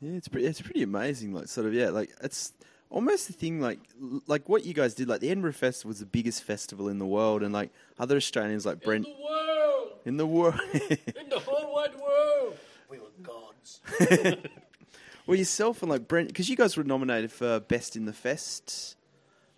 [0.00, 0.46] Yeah, it's pretty.
[0.46, 1.34] It's pretty amazing.
[1.34, 2.54] Like sort of yeah, like it's
[2.88, 3.78] almost the thing like
[4.26, 5.06] like what you guys did.
[5.06, 8.64] Like the Edinburgh Festival was the biggest festival in the world, and like other Australians
[8.64, 10.58] like Brent world, in the world.
[10.72, 12.56] in the whole wide world,
[12.88, 13.80] we were gods.
[15.26, 18.96] well, yourself and like Brent, because you guys were nominated for Best in the Fest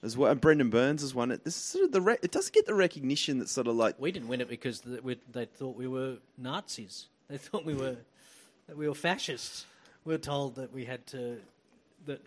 [0.03, 0.31] as well.
[0.31, 1.45] And Brendon Burns has won it.
[1.45, 3.97] This is sort of the re- it doesn't get the recognition that sort of like
[3.99, 7.07] We didn't win it because th we, they thought we were Nazis.
[7.29, 7.97] They thought we were
[8.69, 9.67] that we were fascists.
[10.05, 11.41] We were told that we had to
[12.07, 12.23] that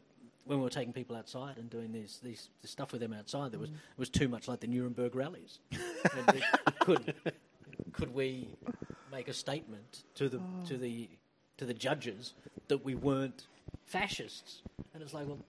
[0.45, 3.51] when we were taking people outside and doing these these this stuff with them outside,
[3.51, 3.75] there was mm.
[3.75, 5.59] it was too much like the Nuremberg rallies.
[6.79, 7.13] could
[7.93, 8.49] could we
[9.11, 11.09] make a statement to the to the
[11.59, 12.33] to the judges
[12.67, 13.45] that we weren't
[13.85, 14.61] fascists?
[14.93, 15.39] And it's like, well,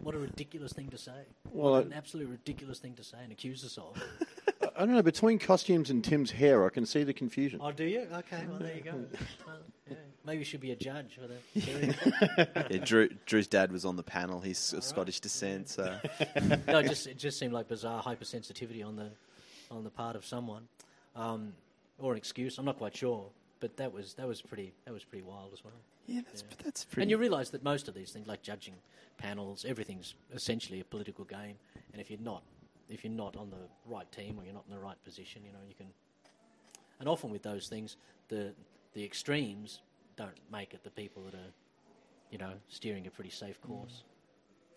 [0.00, 1.12] what a ridiculous thing to say.
[1.50, 3.96] Well, What I- an absolute ridiculous thing to say and accuse us of.
[4.76, 5.02] I don't know.
[5.02, 7.58] Between costumes and Tim's hair, I can see the confusion.
[7.62, 8.06] Oh, do you?
[8.12, 8.92] Okay, well, there you go.
[9.46, 9.56] Well,
[9.90, 9.96] yeah.
[10.24, 11.94] Maybe you should be a judge for the jury.
[12.70, 14.40] yeah, Drew, Drew's dad was on the panel.
[14.40, 15.98] He's of Scottish descent, so
[16.68, 19.08] no, it just it just seemed like bizarre hypersensitivity on the
[19.70, 20.68] on the part of someone,
[21.16, 21.54] um,
[21.98, 22.58] or an excuse.
[22.58, 23.24] I'm not quite sure,
[23.60, 25.74] but that was that was pretty that was pretty wild as well.
[26.06, 27.02] yeah, that's that's pretty.
[27.02, 28.74] And you realise that most of these things, like judging
[29.16, 31.56] panels, everything's essentially a political game.
[31.92, 32.42] And if you're not,
[32.88, 35.52] if you're not on the right team or you're not in the right position, you
[35.52, 35.86] know, you can.
[37.00, 37.96] And often with those things,
[38.28, 38.54] the
[38.94, 39.80] the extremes
[40.16, 41.52] don't make it the people that are,
[42.30, 44.02] you know, steering a pretty safe course.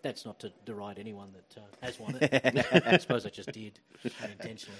[0.02, 2.66] That's not to deride anyone that uh, has won it.
[2.86, 3.78] I suppose I just did
[4.22, 4.78] unintentionally.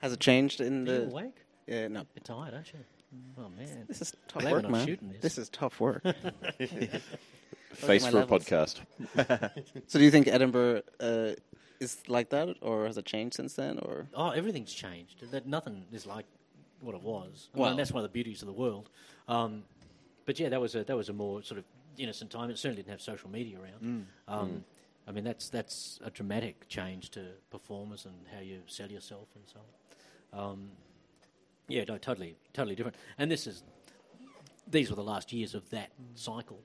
[0.00, 1.06] Has it changed in Are you the?
[1.06, 1.36] awake?
[1.68, 2.00] Yeah, no.
[2.14, 2.78] You're tired, aren't you?
[3.38, 4.98] Oh man, This is tough Glad work, man.
[5.12, 5.20] this.
[5.22, 6.02] This is tough work.
[7.72, 8.80] Face my for a podcast.
[9.86, 11.30] so, do you think Edinburgh uh,
[11.80, 14.06] is like that, or has it changed since then, or?
[14.14, 15.30] Oh, everything's changed.
[15.30, 16.26] That nothing is like
[16.80, 17.48] what it was.
[17.54, 18.90] I Well- mean, that's one of the beauties of the world.
[19.28, 19.64] Um,
[20.26, 21.64] but yeah, that was a that was a more sort of
[21.96, 22.50] innocent time.
[22.50, 24.06] It certainly didn't have social media around.
[24.26, 24.64] Um,
[25.06, 29.44] I mean, that's that's a dramatic change to performers and how you sell yourself and
[29.46, 29.60] so
[30.32, 30.50] on.
[30.50, 30.70] Um,
[31.68, 32.96] yeah, no, totally, totally different.
[33.18, 33.62] And this is
[34.70, 36.60] these were the last years of that cycle.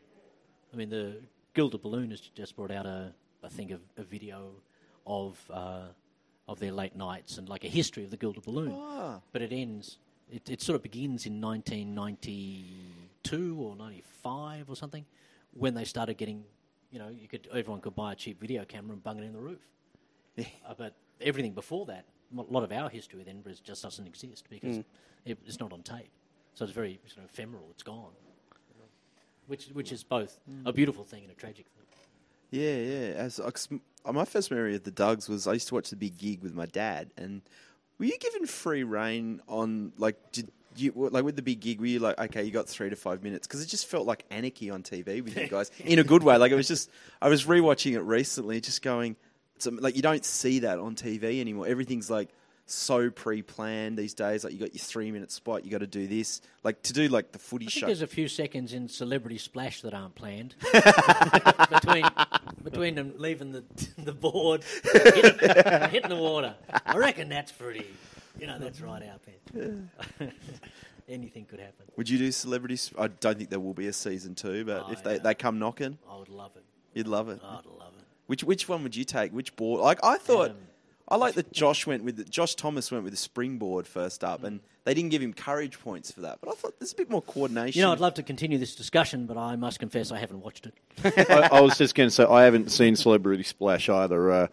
[0.74, 1.22] I mean, the
[1.54, 3.13] Gilded Balloon has just brought out a,
[3.44, 4.52] I think, a, a video
[5.06, 5.88] of uh,
[6.48, 8.74] of their late nights and like a history of the Gilded Balloon.
[8.76, 9.22] Ah.
[9.32, 9.98] But it ends.
[10.32, 15.06] It, it sort of begins in 1992 or 95 or something,
[15.52, 16.46] when they started getting,
[16.92, 19.34] you know, you could everyone could buy a cheap video camera and bung it in
[19.34, 19.60] the roof.
[20.39, 22.06] Uh, but everything before that,
[22.38, 24.86] a lot of our history with Edinburgh just doesn't exist because mm.
[25.26, 26.10] it, it's not on tape.
[26.54, 27.65] So it's very sort of ephemeral.
[27.72, 28.12] It's gone.
[29.48, 30.76] Which, which is both a mm.
[30.76, 31.84] beautiful thing and a tragic thing.
[32.54, 33.13] Yeah, yeah.
[33.15, 33.41] As
[34.12, 36.54] my first memory of the Dugs was I used to watch the Big Gig with
[36.54, 37.41] my dad, and
[37.98, 41.80] were you given free reign on like did you like with the Big Gig?
[41.80, 44.26] Were you like okay, you got three to five minutes because it just felt like
[44.30, 46.38] anarchy on TV with you guys in a good way.
[46.38, 46.91] Like it was just
[47.22, 49.15] I was rewatching it recently, just going
[49.67, 51.67] um, like you don't see that on TV anymore.
[51.67, 52.30] Everything's like
[52.65, 54.43] so pre-planned these days.
[54.43, 56.41] Like you got your three-minute spot, you got to do this.
[56.63, 57.86] Like to do like the footy I think show.
[57.88, 60.56] there's a few seconds in Celebrity Splash that aren't planned
[61.69, 62.06] between
[62.63, 63.63] between them leaving the
[63.97, 66.56] the board, hitting, hitting the water.
[66.86, 67.86] I reckon that's pretty.
[68.39, 69.21] You know, that's right out
[69.54, 70.32] there.
[71.10, 71.86] Anything could happen.
[71.97, 72.89] Would you do celebrities?
[72.97, 75.19] I don't think there will be a season two, but Oh, if they, yeah.
[75.19, 76.63] they come knocking, I would love it.
[76.93, 77.41] you'd love it.
[77.43, 78.03] I'd love it.
[78.27, 79.31] Which which one would you take?
[79.31, 79.81] Which board?
[79.81, 80.57] Like I thought, Um,
[81.09, 84.43] I like that Josh went with the, Josh Thomas went with the springboard first up,
[84.43, 86.39] and they didn't give him courage points for that.
[86.41, 87.79] But I thought there's a bit more coordination.
[87.79, 90.65] You know, I'd love to continue this discussion, but I must confess I haven't watched
[90.67, 90.73] it.
[91.29, 94.31] I, I was just going to say I haven't seen Celebrity Splash either.
[94.31, 94.47] Uh,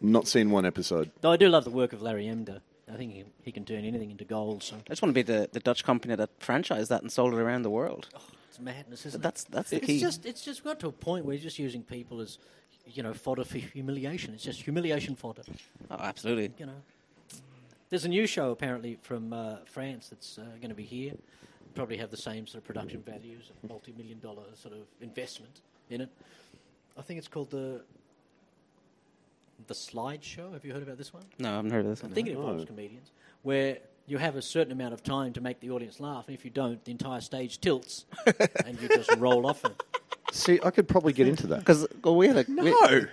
[0.00, 1.10] not seen one episode.
[1.20, 2.60] Though I do love the work of Larry Emdur.
[2.92, 4.62] I think he, he can turn anything into gold.
[4.62, 7.34] So I just want to be the, the Dutch company that franchised that and sold
[7.34, 8.06] it around the world.
[8.48, 9.82] it's madness, isn't That's that's the it?
[9.82, 9.94] key.
[9.94, 12.38] It's just it's just got to a point where you're just using people as
[12.86, 14.34] you know fodder for humiliation.
[14.34, 15.42] It's just humiliation fodder.
[15.90, 16.52] oh, absolutely.
[16.58, 16.82] you know.
[17.88, 21.12] There's a new show apparently from uh, France that's uh, going to be here.
[21.74, 26.00] Probably have the same sort of production values, a multi-million dollar sort of investment in
[26.00, 26.08] it.
[26.96, 27.82] I think it's called the
[29.66, 30.52] the Slide Show.
[30.52, 31.24] Have you heard about this one?
[31.38, 32.02] No, I haven't heard of this.
[32.02, 32.14] I one.
[32.14, 33.10] think it involves comedians,
[33.42, 36.44] where you have a certain amount of time to make the audience laugh, and if
[36.44, 38.06] you don't, the entire stage tilts,
[38.64, 39.82] and you just roll off it.
[40.32, 41.60] See, I could probably get into that.
[41.60, 43.06] Because well, we had a no.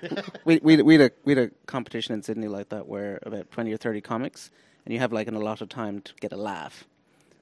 [0.45, 3.51] we, we, we, had a, we had a competition in Sydney like that where about
[3.51, 4.51] 20 or 30 comics,
[4.85, 6.85] and you have like an allotted time to get a laugh.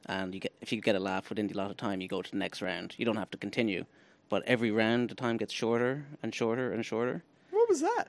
[0.08, 2.32] And you get if you get a laugh within the allotted time, you go to
[2.32, 2.96] the next round.
[2.98, 3.86] You don't have to continue.
[4.30, 7.24] But every round, the time gets shorter and shorter and shorter.
[7.50, 8.06] what was that?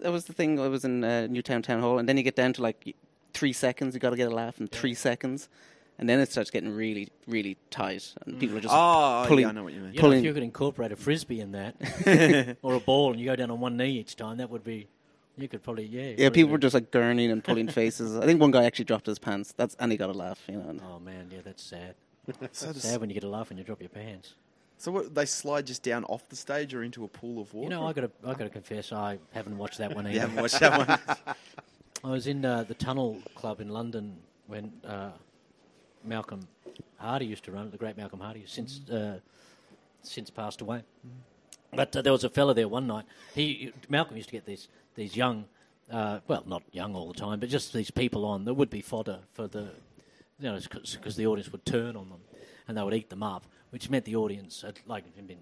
[0.00, 0.58] That was the thing.
[0.58, 2.96] I was in uh, Newtown Town Hall, and then you get down to like
[3.34, 3.94] three seconds.
[3.94, 5.48] You got to get a laugh in three seconds,
[5.98, 9.42] and then it starts getting really, really tight, and people are just Oh, pulling.
[9.42, 9.94] yeah, I know what you mean.
[9.94, 13.26] You know, if you could incorporate a frisbee in that, or a ball, and you
[13.26, 14.86] go down on one knee each time, that would be.
[15.36, 16.14] You could probably yeah.
[16.18, 18.16] Yeah, people do- were just like gurning and pulling faces.
[18.16, 19.52] I think one guy actually dropped his pants.
[19.56, 20.40] That's and he got a laugh.
[20.48, 20.76] You know.
[20.92, 21.94] Oh man, yeah, that's sad.
[22.52, 24.34] So, Sad when you get a laugh and you drop your pants.
[24.76, 27.64] so what, they slide just down off the stage or into a pool of water?
[27.64, 30.14] You know, I got to I got to confess, I haven't watched that one either.
[30.14, 30.76] you haven't watched that
[31.16, 31.36] one.
[32.04, 35.10] I was in uh, the Tunnel Club in London when uh,
[36.08, 36.48] Malcolm
[36.96, 37.72] Hardee used to run it.
[37.72, 39.20] The great Malcolm Hardee, since uh,
[40.02, 40.82] since passed away.
[41.72, 43.04] But uh, there was a fella there one night.
[43.34, 45.44] He Malcolm used to get these these young,
[45.92, 48.80] uh, well, not young all the time, but just these people on that would be
[48.80, 49.68] fodder for the,
[50.40, 52.20] you know, because the audience would turn on them
[52.66, 55.38] and they would eat them up, which meant the audience had like been.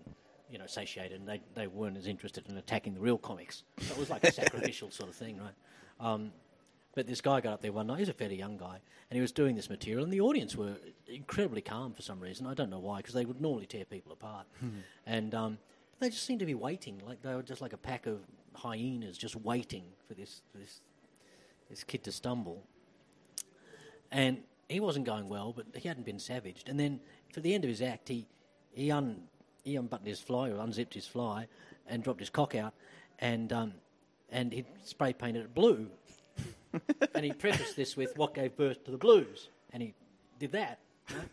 [0.48, 3.64] You know, satiated, and they, they weren't as interested in attacking the real comics.
[3.81, 5.55] So it was like a sacrificial sort of thing, right?
[5.98, 6.31] Um,
[6.96, 7.98] but this guy got up there one night.
[8.00, 8.80] He's a fairly young guy,
[9.11, 12.46] and he was doing this material, and the audience were incredibly calm for some reason.
[12.46, 14.46] I don't know why, because they would normally tear people apart,
[15.06, 15.59] and um,
[16.00, 18.20] they just seemed to be waiting, like they were just like a pack of
[18.54, 20.80] hyenas, just waiting for this this
[21.68, 22.62] this kid to stumble.
[24.11, 26.68] And he wasn't going well, but he hadn't been savaged.
[26.68, 27.00] And then
[27.32, 28.26] for the end of his act, he
[28.72, 29.24] he un
[29.64, 31.46] he unbuttoned his fly or unzipped his fly
[31.87, 32.72] and dropped his cock out,
[33.18, 33.74] and um,
[34.30, 35.88] and he spray painted it blue.
[37.14, 39.94] And he prefaced this with "What gave birth to the blues," and he
[40.38, 40.79] did that.
[41.11, 41.29] right?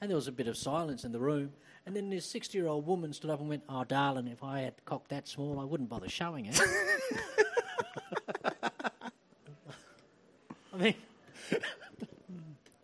[0.00, 1.52] And there was a bit of silence in the room,
[1.84, 5.08] and then this sixty-year-old woman stood up and went, "Oh, darling, if I had cock
[5.08, 6.60] that small, I wouldn't bother showing it."
[10.72, 10.94] I mean,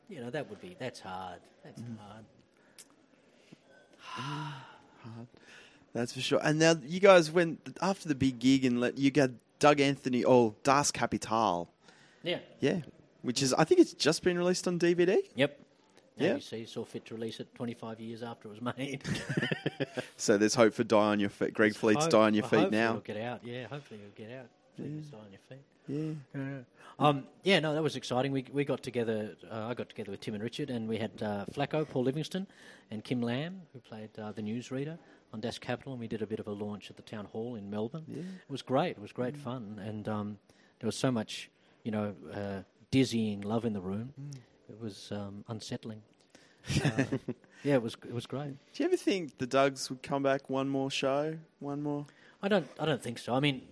[0.08, 1.40] you know, that would be that's hard.
[1.64, 1.96] That's mm.
[3.98, 5.26] hard.
[5.92, 6.40] That's for sure.
[6.42, 10.24] And now you guys went after the big gig and let you got Doug Anthony.
[10.24, 11.68] Oh, DAAS Kapital.
[12.26, 12.38] Yeah.
[12.60, 12.80] Yeah,
[13.22, 15.18] which is I think it's just been released on DVD.
[15.34, 15.60] Yep.
[16.18, 16.34] Yeah.
[16.34, 19.02] ABC saw fit to release it 25 years after it was made.
[20.16, 21.52] So there's hope for Die on Your Feet.
[21.52, 22.88] Greg Fleet's Hope- Die on Your Feet hopefully now.
[22.90, 23.44] It'll get out.
[23.44, 24.46] Yeah, hopefully it'll get out.
[24.78, 25.64] You stay on your feet.
[26.34, 26.40] Yeah.
[26.42, 26.58] Yeah.
[26.98, 28.30] Um, yeah, no, that was exciting.
[28.32, 29.34] We we got together.
[29.50, 32.46] Uh, I got together with Tim and Richard, and we had uh, Flacco, Paul Livingston,
[32.90, 34.98] and Kim Lamb, who played uh, the newsreader
[35.32, 37.54] on DAAS Kapital, and we did a bit of a launch at the town hall
[37.54, 38.04] in Melbourne.
[38.08, 38.18] Yeah.
[38.20, 38.90] It was great.
[38.92, 40.38] It was great fun, and um,
[40.80, 41.48] there was so much,
[41.86, 44.12] you know, uh, dizzying love in the room.
[44.68, 46.02] It was um, unsettling.
[46.84, 47.04] Uh,
[47.62, 48.56] yeah, it was it was great.
[48.72, 51.38] Do you ever think the Dugs would come back one more show?
[51.60, 52.06] One more?
[52.42, 52.66] I don't.
[52.80, 53.34] I don't think so.
[53.34, 53.62] I mean,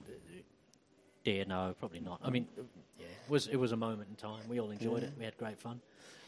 [1.25, 2.21] yeah, no, probably not.
[2.23, 2.47] I mean,
[2.99, 4.43] yeah, it was it was a moment in time.
[4.49, 5.13] We all enjoyed it.
[5.19, 5.81] We had great fun.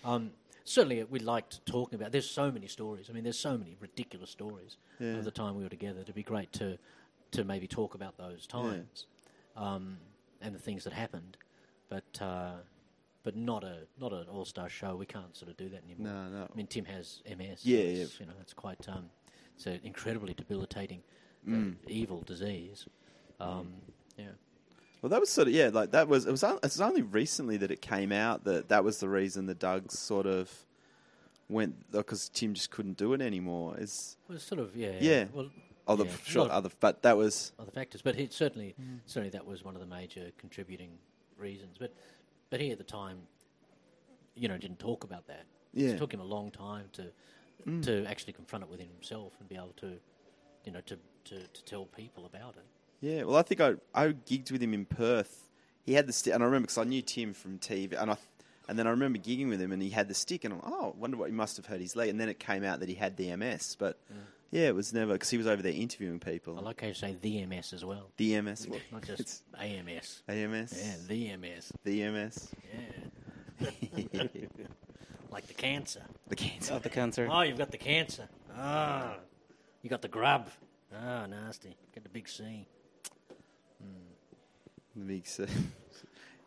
[0.04, 0.32] Um,
[0.64, 2.10] certainly, we liked talking about.
[2.10, 3.08] There's so many stories.
[3.08, 5.18] I mean, there's so many ridiculous stories Yeah.
[5.18, 6.00] of the time we were together.
[6.00, 6.78] It'd be great to
[7.30, 9.06] to maybe talk about those times
[9.56, 9.98] um,
[10.40, 11.36] and the things that happened,
[11.88, 12.52] but uh,
[13.22, 14.96] but not a not an all star show.
[14.96, 16.12] We can't sort of do that anymore.
[16.12, 16.48] No, no.
[16.52, 17.64] I mean, Tim has MS.
[17.64, 19.10] Yeah, it's, You know, it's quite um,
[19.56, 21.02] it's an incredibly debilitating,
[21.46, 21.76] uh, Mm.
[21.88, 22.86] evil disease.
[23.40, 23.68] Um,
[24.18, 24.26] yeah.
[25.02, 27.02] Well, that was sort of yeah, like that was it was on- it was only
[27.02, 30.50] recently that it came out that that was the reason the Dugs sort of
[31.48, 33.76] went because Tim just couldn't do it anymore.
[33.78, 34.96] Is Well, sort of, yeah.
[35.00, 35.26] Yeah.
[35.32, 35.50] Well,
[35.86, 39.00] other yeah, sure other, but that was other factors, but it certainly, Mm.
[39.06, 40.98] certainly that was one of the major contributing
[41.38, 41.76] reasons.
[41.78, 41.94] But,
[42.50, 43.18] but he at the time,
[44.34, 45.44] you know, didn't talk about that.
[45.72, 45.90] Yeah.
[45.90, 47.12] It took him a long time to
[47.66, 47.82] Mm.
[47.86, 49.94] to actually confront it within himself and be able to,
[50.64, 52.64] you know, to, to, to tell people about it.
[53.00, 53.24] yeah.
[53.24, 55.48] Well, I think I I gigged with him in Perth.
[55.84, 58.16] He had the stick, and I remember because I knew Tim from TV, and I.
[58.68, 60.92] And then I remember gigging with him, and he had the stick, and I'm oh,
[60.94, 62.08] I wonder what he must have hurt his leg.
[62.10, 63.98] And then it came out that he had the MS, but
[64.50, 66.58] yeah, it was never because he was over there interviewing people.
[66.58, 68.80] I like how you say the MS as well, the MS, what?
[68.92, 70.22] not It's just AMS.
[70.28, 71.72] AMS, Yeah, the MS.
[71.84, 72.50] the MS,
[73.60, 73.70] Yeah,
[75.30, 76.02] like the cancer.
[76.28, 76.74] the cancer.
[76.74, 77.28] Of the cancer.
[77.30, 78.28] Oh, you've got the cancer.
[78.56, 79.16] Ah,
[79.82, 80.48] you got the grub.
[80.94, 81.76] Ah, nasty.
[81.94, 82.66] Get the big C.
[84.94, 85.44] The big C.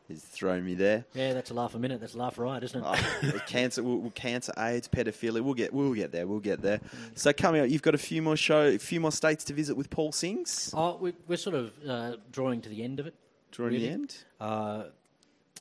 [0.09, 1.05] He's thrown me there.
[1.13, 2.01] Yeah, that's a laugh a minute.
[2.01, 2.85] That's a laugh right, isn't it?
[2.85, 5.41] Oh, cancer, we'll, cancer, AIDS, pedophilia.
[5.41, 6.27] We'll get, we'll get there.
[6.27, 6.79] We'll get there.
[6.79, 7.17] Mm.
[7.17, 9.77] So coming up, you've got a few more show, a few more states to visit
[9.77, 10.73] with Paul Sings.
[10.75, 13.13] Oh, we, we're sort of uh, drawing to the end of it.
[13.51, 13.85] Drawing really.
[13.85, 14.17] the end.
[14.41, 14.83] Uh,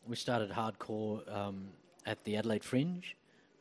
[0.06, 1.68] we started hardcore um,
[2.06, 3.14] at the Adelaide Fringe,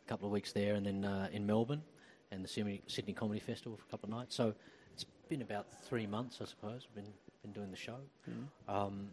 [0.05, 1.83] a couple of weeks there, and then uh, in Melbourne,
[2.31, 4.35] and the Sydney, Sydney Comedy Festival for a couple of nights.
[4.35, 4.53] So
[4.93, 6.87] it's been about three months, I suppose.
[6.95, 7.97] We've been been doing the show,
[8.67, 9.09] um,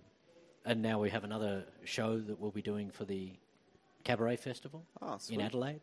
[0.64, 3.32] and now we have another show that we'll be doing for the
[4.04, 5.40] Cabaret Festival Oh, in.
[5.40, 5.80] Adelaide,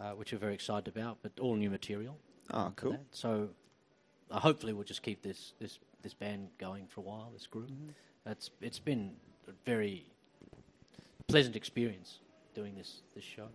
[0.00, 1.18] uh, which we're very excited about.
[1.22, 2.16] But all new material.
[2.52, 2.92] Oh, cool.
[2.92, 3.00] that.
[3.12, 3.48] So
[4.30, 7.30] uh, hopefully we'll just keep this this this band going for a while.
[7.32, 7.70] This group.
[7.70, 8.30] Mm-hmm.
[8.30, 9.12] It's it's been
[9.48, 10.06] a very
[11.28, 12.18] pleasant experience
[12.54, 13.46] doing this this show.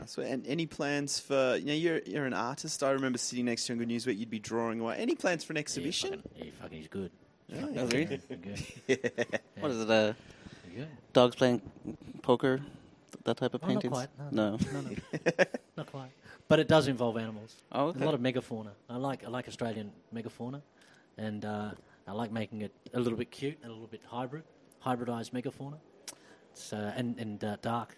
[0.00, 0.26] Oh, sweet.
[0.28, 2.82] And any plans for, you know, you're, you're an artist.
[2.84, 4.96] I remember sitting next to you on Good News Week, you'd be drawing away.
[4.96, 6.10] Any plans for an exhibition?
[6.12, 7.10] Yeah, fucking, yeah, fucking he's good.
[7.48, 7.64] Yeah.
[7.90, 8.20] Really?
[8.86, 9.40] Good.
[9.60, 9.62] good.
[9.62, 9.90] What is it?
[9.90, 10.12] Uh,
[11.12, 11.62] dogs playing
[12.22, 12.60] poker?
[13.24, 13.92] That type of Oh, not paintings?
[13.92, 14.08] quite.
[14.32, 14.56] No.
[14.72, 14.90] no, no.
[15.76, 16.10] not quite.
[16.48, 17.56] But it does involve animals.
[17.72, 18.00] Oh, okay.
[18.02, 18.70] A lot of megafauna.
[18.88, 20.62] I like I like Australian megafauna,
[21.18, 21.70] and uh,
[22.06, 24.44] I like making it a little bit cute and a little bit hybrid,
[24.84, 25.78] hybridized megafauna.
[26.52, 27.96] It's uh, and and uh, dark,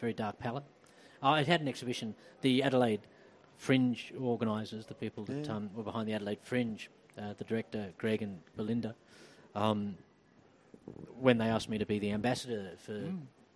[0.00, 0.64] very dark palette.
[1.22, 2.14] I had an exhibition.
[2.42, 3.00] The Adelaide
[3.56, 5.56] Fringe organisers, the people that Yeah.
[5.56, 8.94] um, were behind the Adelaide Fringe, uh, the director Greg and Belinda,
[9.54, 9.96] um,
[11.26, 13.02] when they asked me to be the ambassador for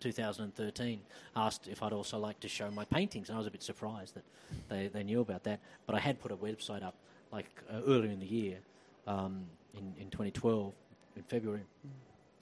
[0.00, 1.00] 2013,
[1.36, 4.16] asked if I'd also like to show my paintings, and I was a bit surprised
[4.16, 4.24] that
[4.68, 5.60] they, they knew about that.
[5.86, 6.96] But I had put a website up
[7.30, 8.58] like uh, earlier in the year,
[9.06, 10.72] um, in in 2012,
[11.14, 11.62] in February.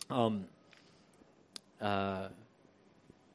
[0.08, 0.46] Um,
[1.78, 2.28] uh,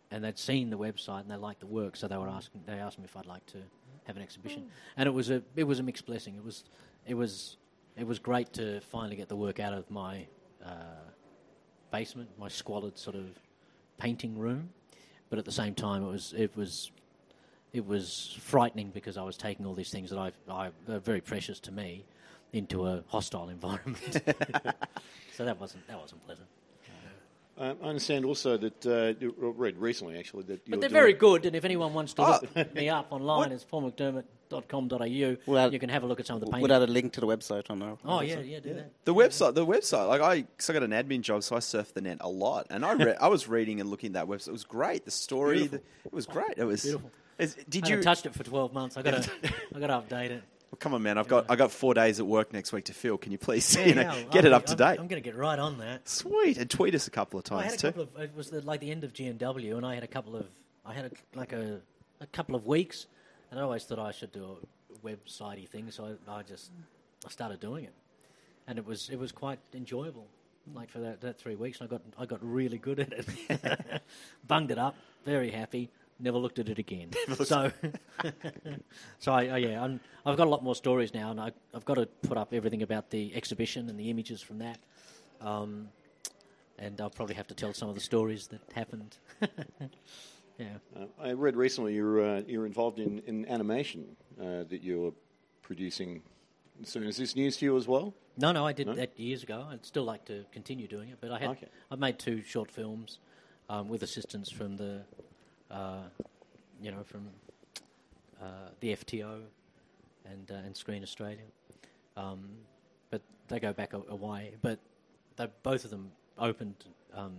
[0.10, 2.62] and they'd seen the website and they liked the work, so they were asking.
[2.66, 3.60] They asked me if I'd like to
[4.06, 4.64] have an exhibition,
[4.98, 6.34] and it was a it was a mixed blessing.
[6.36, 6.64] It was
[7.06, 7.58] it was
[7.96, 10.26] it was great to finally get the work out of my
[10.66, 11.13] uh,
[11.94, 13.26] basement, my squalid sort of
[14.00, 14.70] painting room,
[15.30, 16.92] but at the same time it was it was
[17.72, 21.22] it was frightening because I was taking all these things that I've, I are very
[21.22, 22.04] precious to me
[22.52, 24.14] into a hostile environment.
[25.38, 26.48] so that wasn't that wasn't pleasant.
[27.56, 31.14] Um, I understand also that uh, you read recently actually that you're But they're very
[31.14, 32.40] good, and if anyone wants to Oh.
[32.56, 33.64] look me up online, it's
[34.62, 35.52] paulmcdermott.com.au.
[35.52, 37.22] Well, you can have a look at some of the We'll add a link to
[37.22, 37.98] the website on our.
[38.06, 38.92] oh our yeah, yeah, do that.
[39.06, 41.94] The website, the website, like I, cause I got an admin job, so I surf
[41.94, 44.50] the net a lot, and I, re- I was reading and looking at that website.
[44.50, 45.06] It was great.
[45.06, 46.54] The story, the, it was great.
[46.58, 47.12] It was Beautiful.
[47.40, 48.04] Is, I did haven't you?
[48.04, 48.96] touched it for 12 months.
[48.96, 49.32] I got to
[49.76, 50.44] I got to update it.
[50.72, 51.18] Well, come on, man!
[51.20, 53.18] I've got I got four days at work next week to fill.
[53.18, 55.00] Can you please, Yeah, you know, yeah, get I'll it up be- to I'm- date?
[55.02, 56.08] I'm going to get right on that.
[56.10, 58.00] Sweet, and tweet us a couple of Well, I times had a too.
[58.04, 58.30] couple of.
[58.30, 60.46] It was the, like the end of GNW, and I had a couple of.
[60.86, 61.80] I had a, like a,
[62.22, 63.06] a couple of weeks,
[63.54, 66.72] and I always thought I should do a websitey thing, so I, I just
[67.24, 67.94] I started doing it,
[68.68, 70.26] and it was it was quite enjoyable.
[70.74, 71.80] like for that, that three weeks.
[71.80, 74.02] And I got I got really good at it.
[74.48, 75.92] Bunged it up, very happy.
[76.20, 77.12] Never looked at it again.
[77.44, 77.72] so,
[79.20, 81.86] so I, I yeah, I'm, I've got a lot more stories now, and I, I've
[81.86, 84.80] got to put up everything about the exhibition and the images from that.
[85.42, 85.90] Um,
[86.80, 89.18] and I'll probably have to tell some of the stories that happened.
[90.58, 90.68] Yeah.
[90.96, 95.14] Uh, I read recently you're uh, you're involved in, in animation uh, that you're
[95.62, 96.22] producing.
[96.84, 98.14] So is this news to you as well?
[98.38, 98.94] No, no, I did No?
[98.94, 99.68] that years ago.
[99.70, 101.68] I'd still like to continue doing it, but I had Okay.
[101.92, 103.20] I made two short films
[103.70, 105.02] um, with assistance from the,
[105.70, 106.04] uh,
[106.82, 107.30] you know, from
[108.42, 108.46] uh,
[108.80, 109.42] the FTO
[110.26, 111.46] and uh, and Screen Australia,
[112.18, 112.50] um,
[113.12, 114.56] but they go back a, a way.
[114.62, 114.80] But
[115.38, 117.36] they both of them opened um,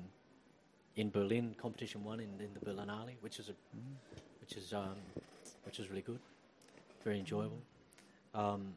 [0.96, 1.54] in Berlin.
[1.60, 3.54] Competition one in, in the Berlinale, which is a
[4.40, 4.96] which is um,
[5.64, 6.20] which is really good,
[7.02, 7.60] very enjoyable.
[8.34, 8.74] Um,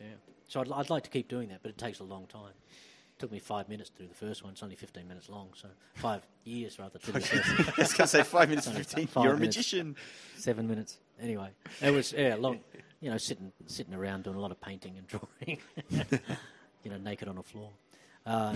[0.00, 0.06] yeah.
[0.48, 2.50] So I'd, I'd like to keep doing that, but it takes a long time.
[2.50, 4.52] It took me five minutes to do the first one.
[4.52, 7.74] It's only 15 minutes long, so five years rather to do the first one.
[7.78, 9.06] I was going to say five minutes fifteen.
[9.06, 9.96] five You're a magician.
[10.36, 10.98] Seven minutes.
[11.20, 12.60] Anyway, it was yeah long.
[13.00, 15.58] You know, sitting sitting around doing a lot of painting and drawing.
[16.82, 17.70] you know, naked on a floor.
[18.26, 18.54] Uh.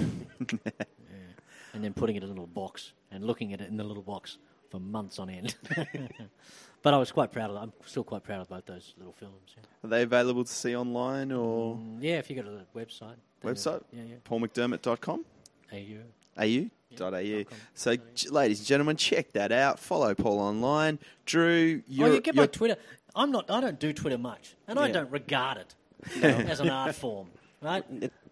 [1.77, 4.03] And then putting it in a little box and looking at it in the little
[4.03, 4.39] box
[4.71, 5.55] for months on end.
[6.83, 7.57] but I was quite proud of.
[7.57, 9.55] I'm still quite proud of both those little films.
[9.55, 9.63] Yeah.
[9.85, 13.17] Are they available to see online or Mm, yeah, if you go to the website.
[13.45, 13.83] website?
[13.93, 14.15] Yeah, yeah.
[14.25, 15.25] PaulMcDermott.com?
[15.71, 15.99] AU.
[16.39, 17.45] au dot au.
[17.75, 17.97] So,
[18.31, 19.79] ladies and gentlemen, check that out.
[19.79, 20.99] Follow Paul online.
[21.27, 22.77] Drew, you're, oh, you get my Twitter.
[23.15, 23.51] I'm not.
[23.51, 25.75] I don't do Twitter much, and I don't regard it
[26.15, 27.29] you know, as an art form,
[27.61, 27.85] right?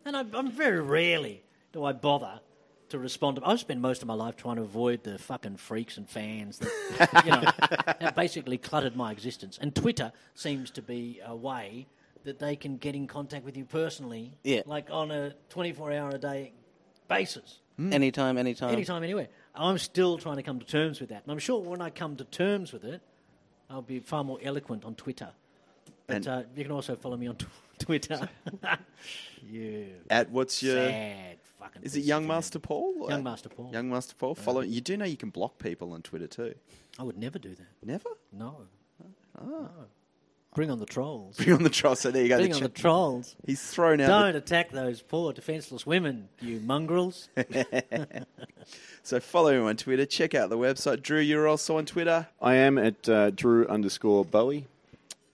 [0.07, 1.42] And I, I'm very rarely
[1.74, 2.40] do I bother
[2.95, 3.36] to respond.
[3.36, 3.47] to...
[3.47, 7.24] I spend most of my life trying to avoid the fucking freaks and fans that
[7.24, 9.59] you know have basically cluttered my existence.
[9.61, 11.86] And Twitter seems to be a way
[12.24, 14.62] that they can get in contact with you personally, Yeah.
[14.66, 16.53] like on a 24 hour a day
[17.09, 17.61] basis.
[17.76, 17.92] Hmm.
[17.92, 18.70] Anytime, anytime.
[18.72, 19.28] anytime, anywhere.
[19.55, 22.16] I'm still trying to come to terms with that, and I'm sure when I come
[22.16, 23.03] to terms with it,
[23.68, 25.30] I'll be far more eloquent on Twitter.
[26.07, 27.47] But And- uh, you can also follow me on tw-
[27.79, 28.29] Twitter.
[29.51, 30.77] you at what's your.
[30.77, 31.83] sad fucking.
[31.83, 33.07] Is it Young Master Paul?
[33.09, 33.71] Young Master Paul.
[33.73, 34.35] Young Master Paul.
[34.35, 34.61] Follow.
[34.61, 36.55] You do know you can block people on Twitter too.
[36.99, 37.67] I would never do that.
[37.85, 38.09] Never.
[38.33, 38.59] No.
[39.43, 39.69] No.
[40.55, 41.37] Bring on the trolls.
[41.37, 41.99] Bring on the trolls.
[41.99, 42.37] So there you go.
[42.39, 43.35] Bring The on the trolls.
[43.45, 44.07] He's thrown out.
[44.07, 47.29] Don't attack those poor defenseless women, you mongrels.
[49.03, 50.07] So follow him on Twitter.
[50.07, 51.03] Check out the website.
[51.03, 52.27] Drew, you're also on Twitter.
[52.41, 54.67] I am at uh, Drew underscore Bowie.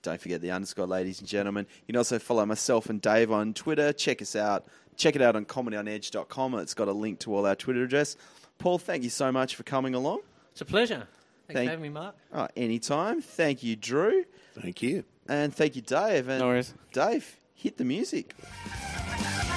[0.03, 1.67] Don't forget the underscore, ladies and gentlemen.
[1.87, 3.93] You can also follow myself and Dave on Twitter.
[3.93, 4.67] Check us out.
[4.97, 6.55] Check it out on comedyonedge.com.
[6.57, 8.17] It's got a link to all our Twitter address.
[8.59, 10.21] Paul, thank you so much for coming along.
[10.53, 11.07] It's a pleasure.
[11.47, 12.15] Thanks Thank- for having me, Mark.
[12.33, 13.21] Oh, anytime.
[13.23, 14.25] Thank you, Drew.
[14.61, 15.05] Thank you.
[15.29, 16.29] And thank you, Dave.
[16.29, 16.75] And No worries.
[16.93, 18.35] Dave, hit the music.
[18.37, 19.50] Thank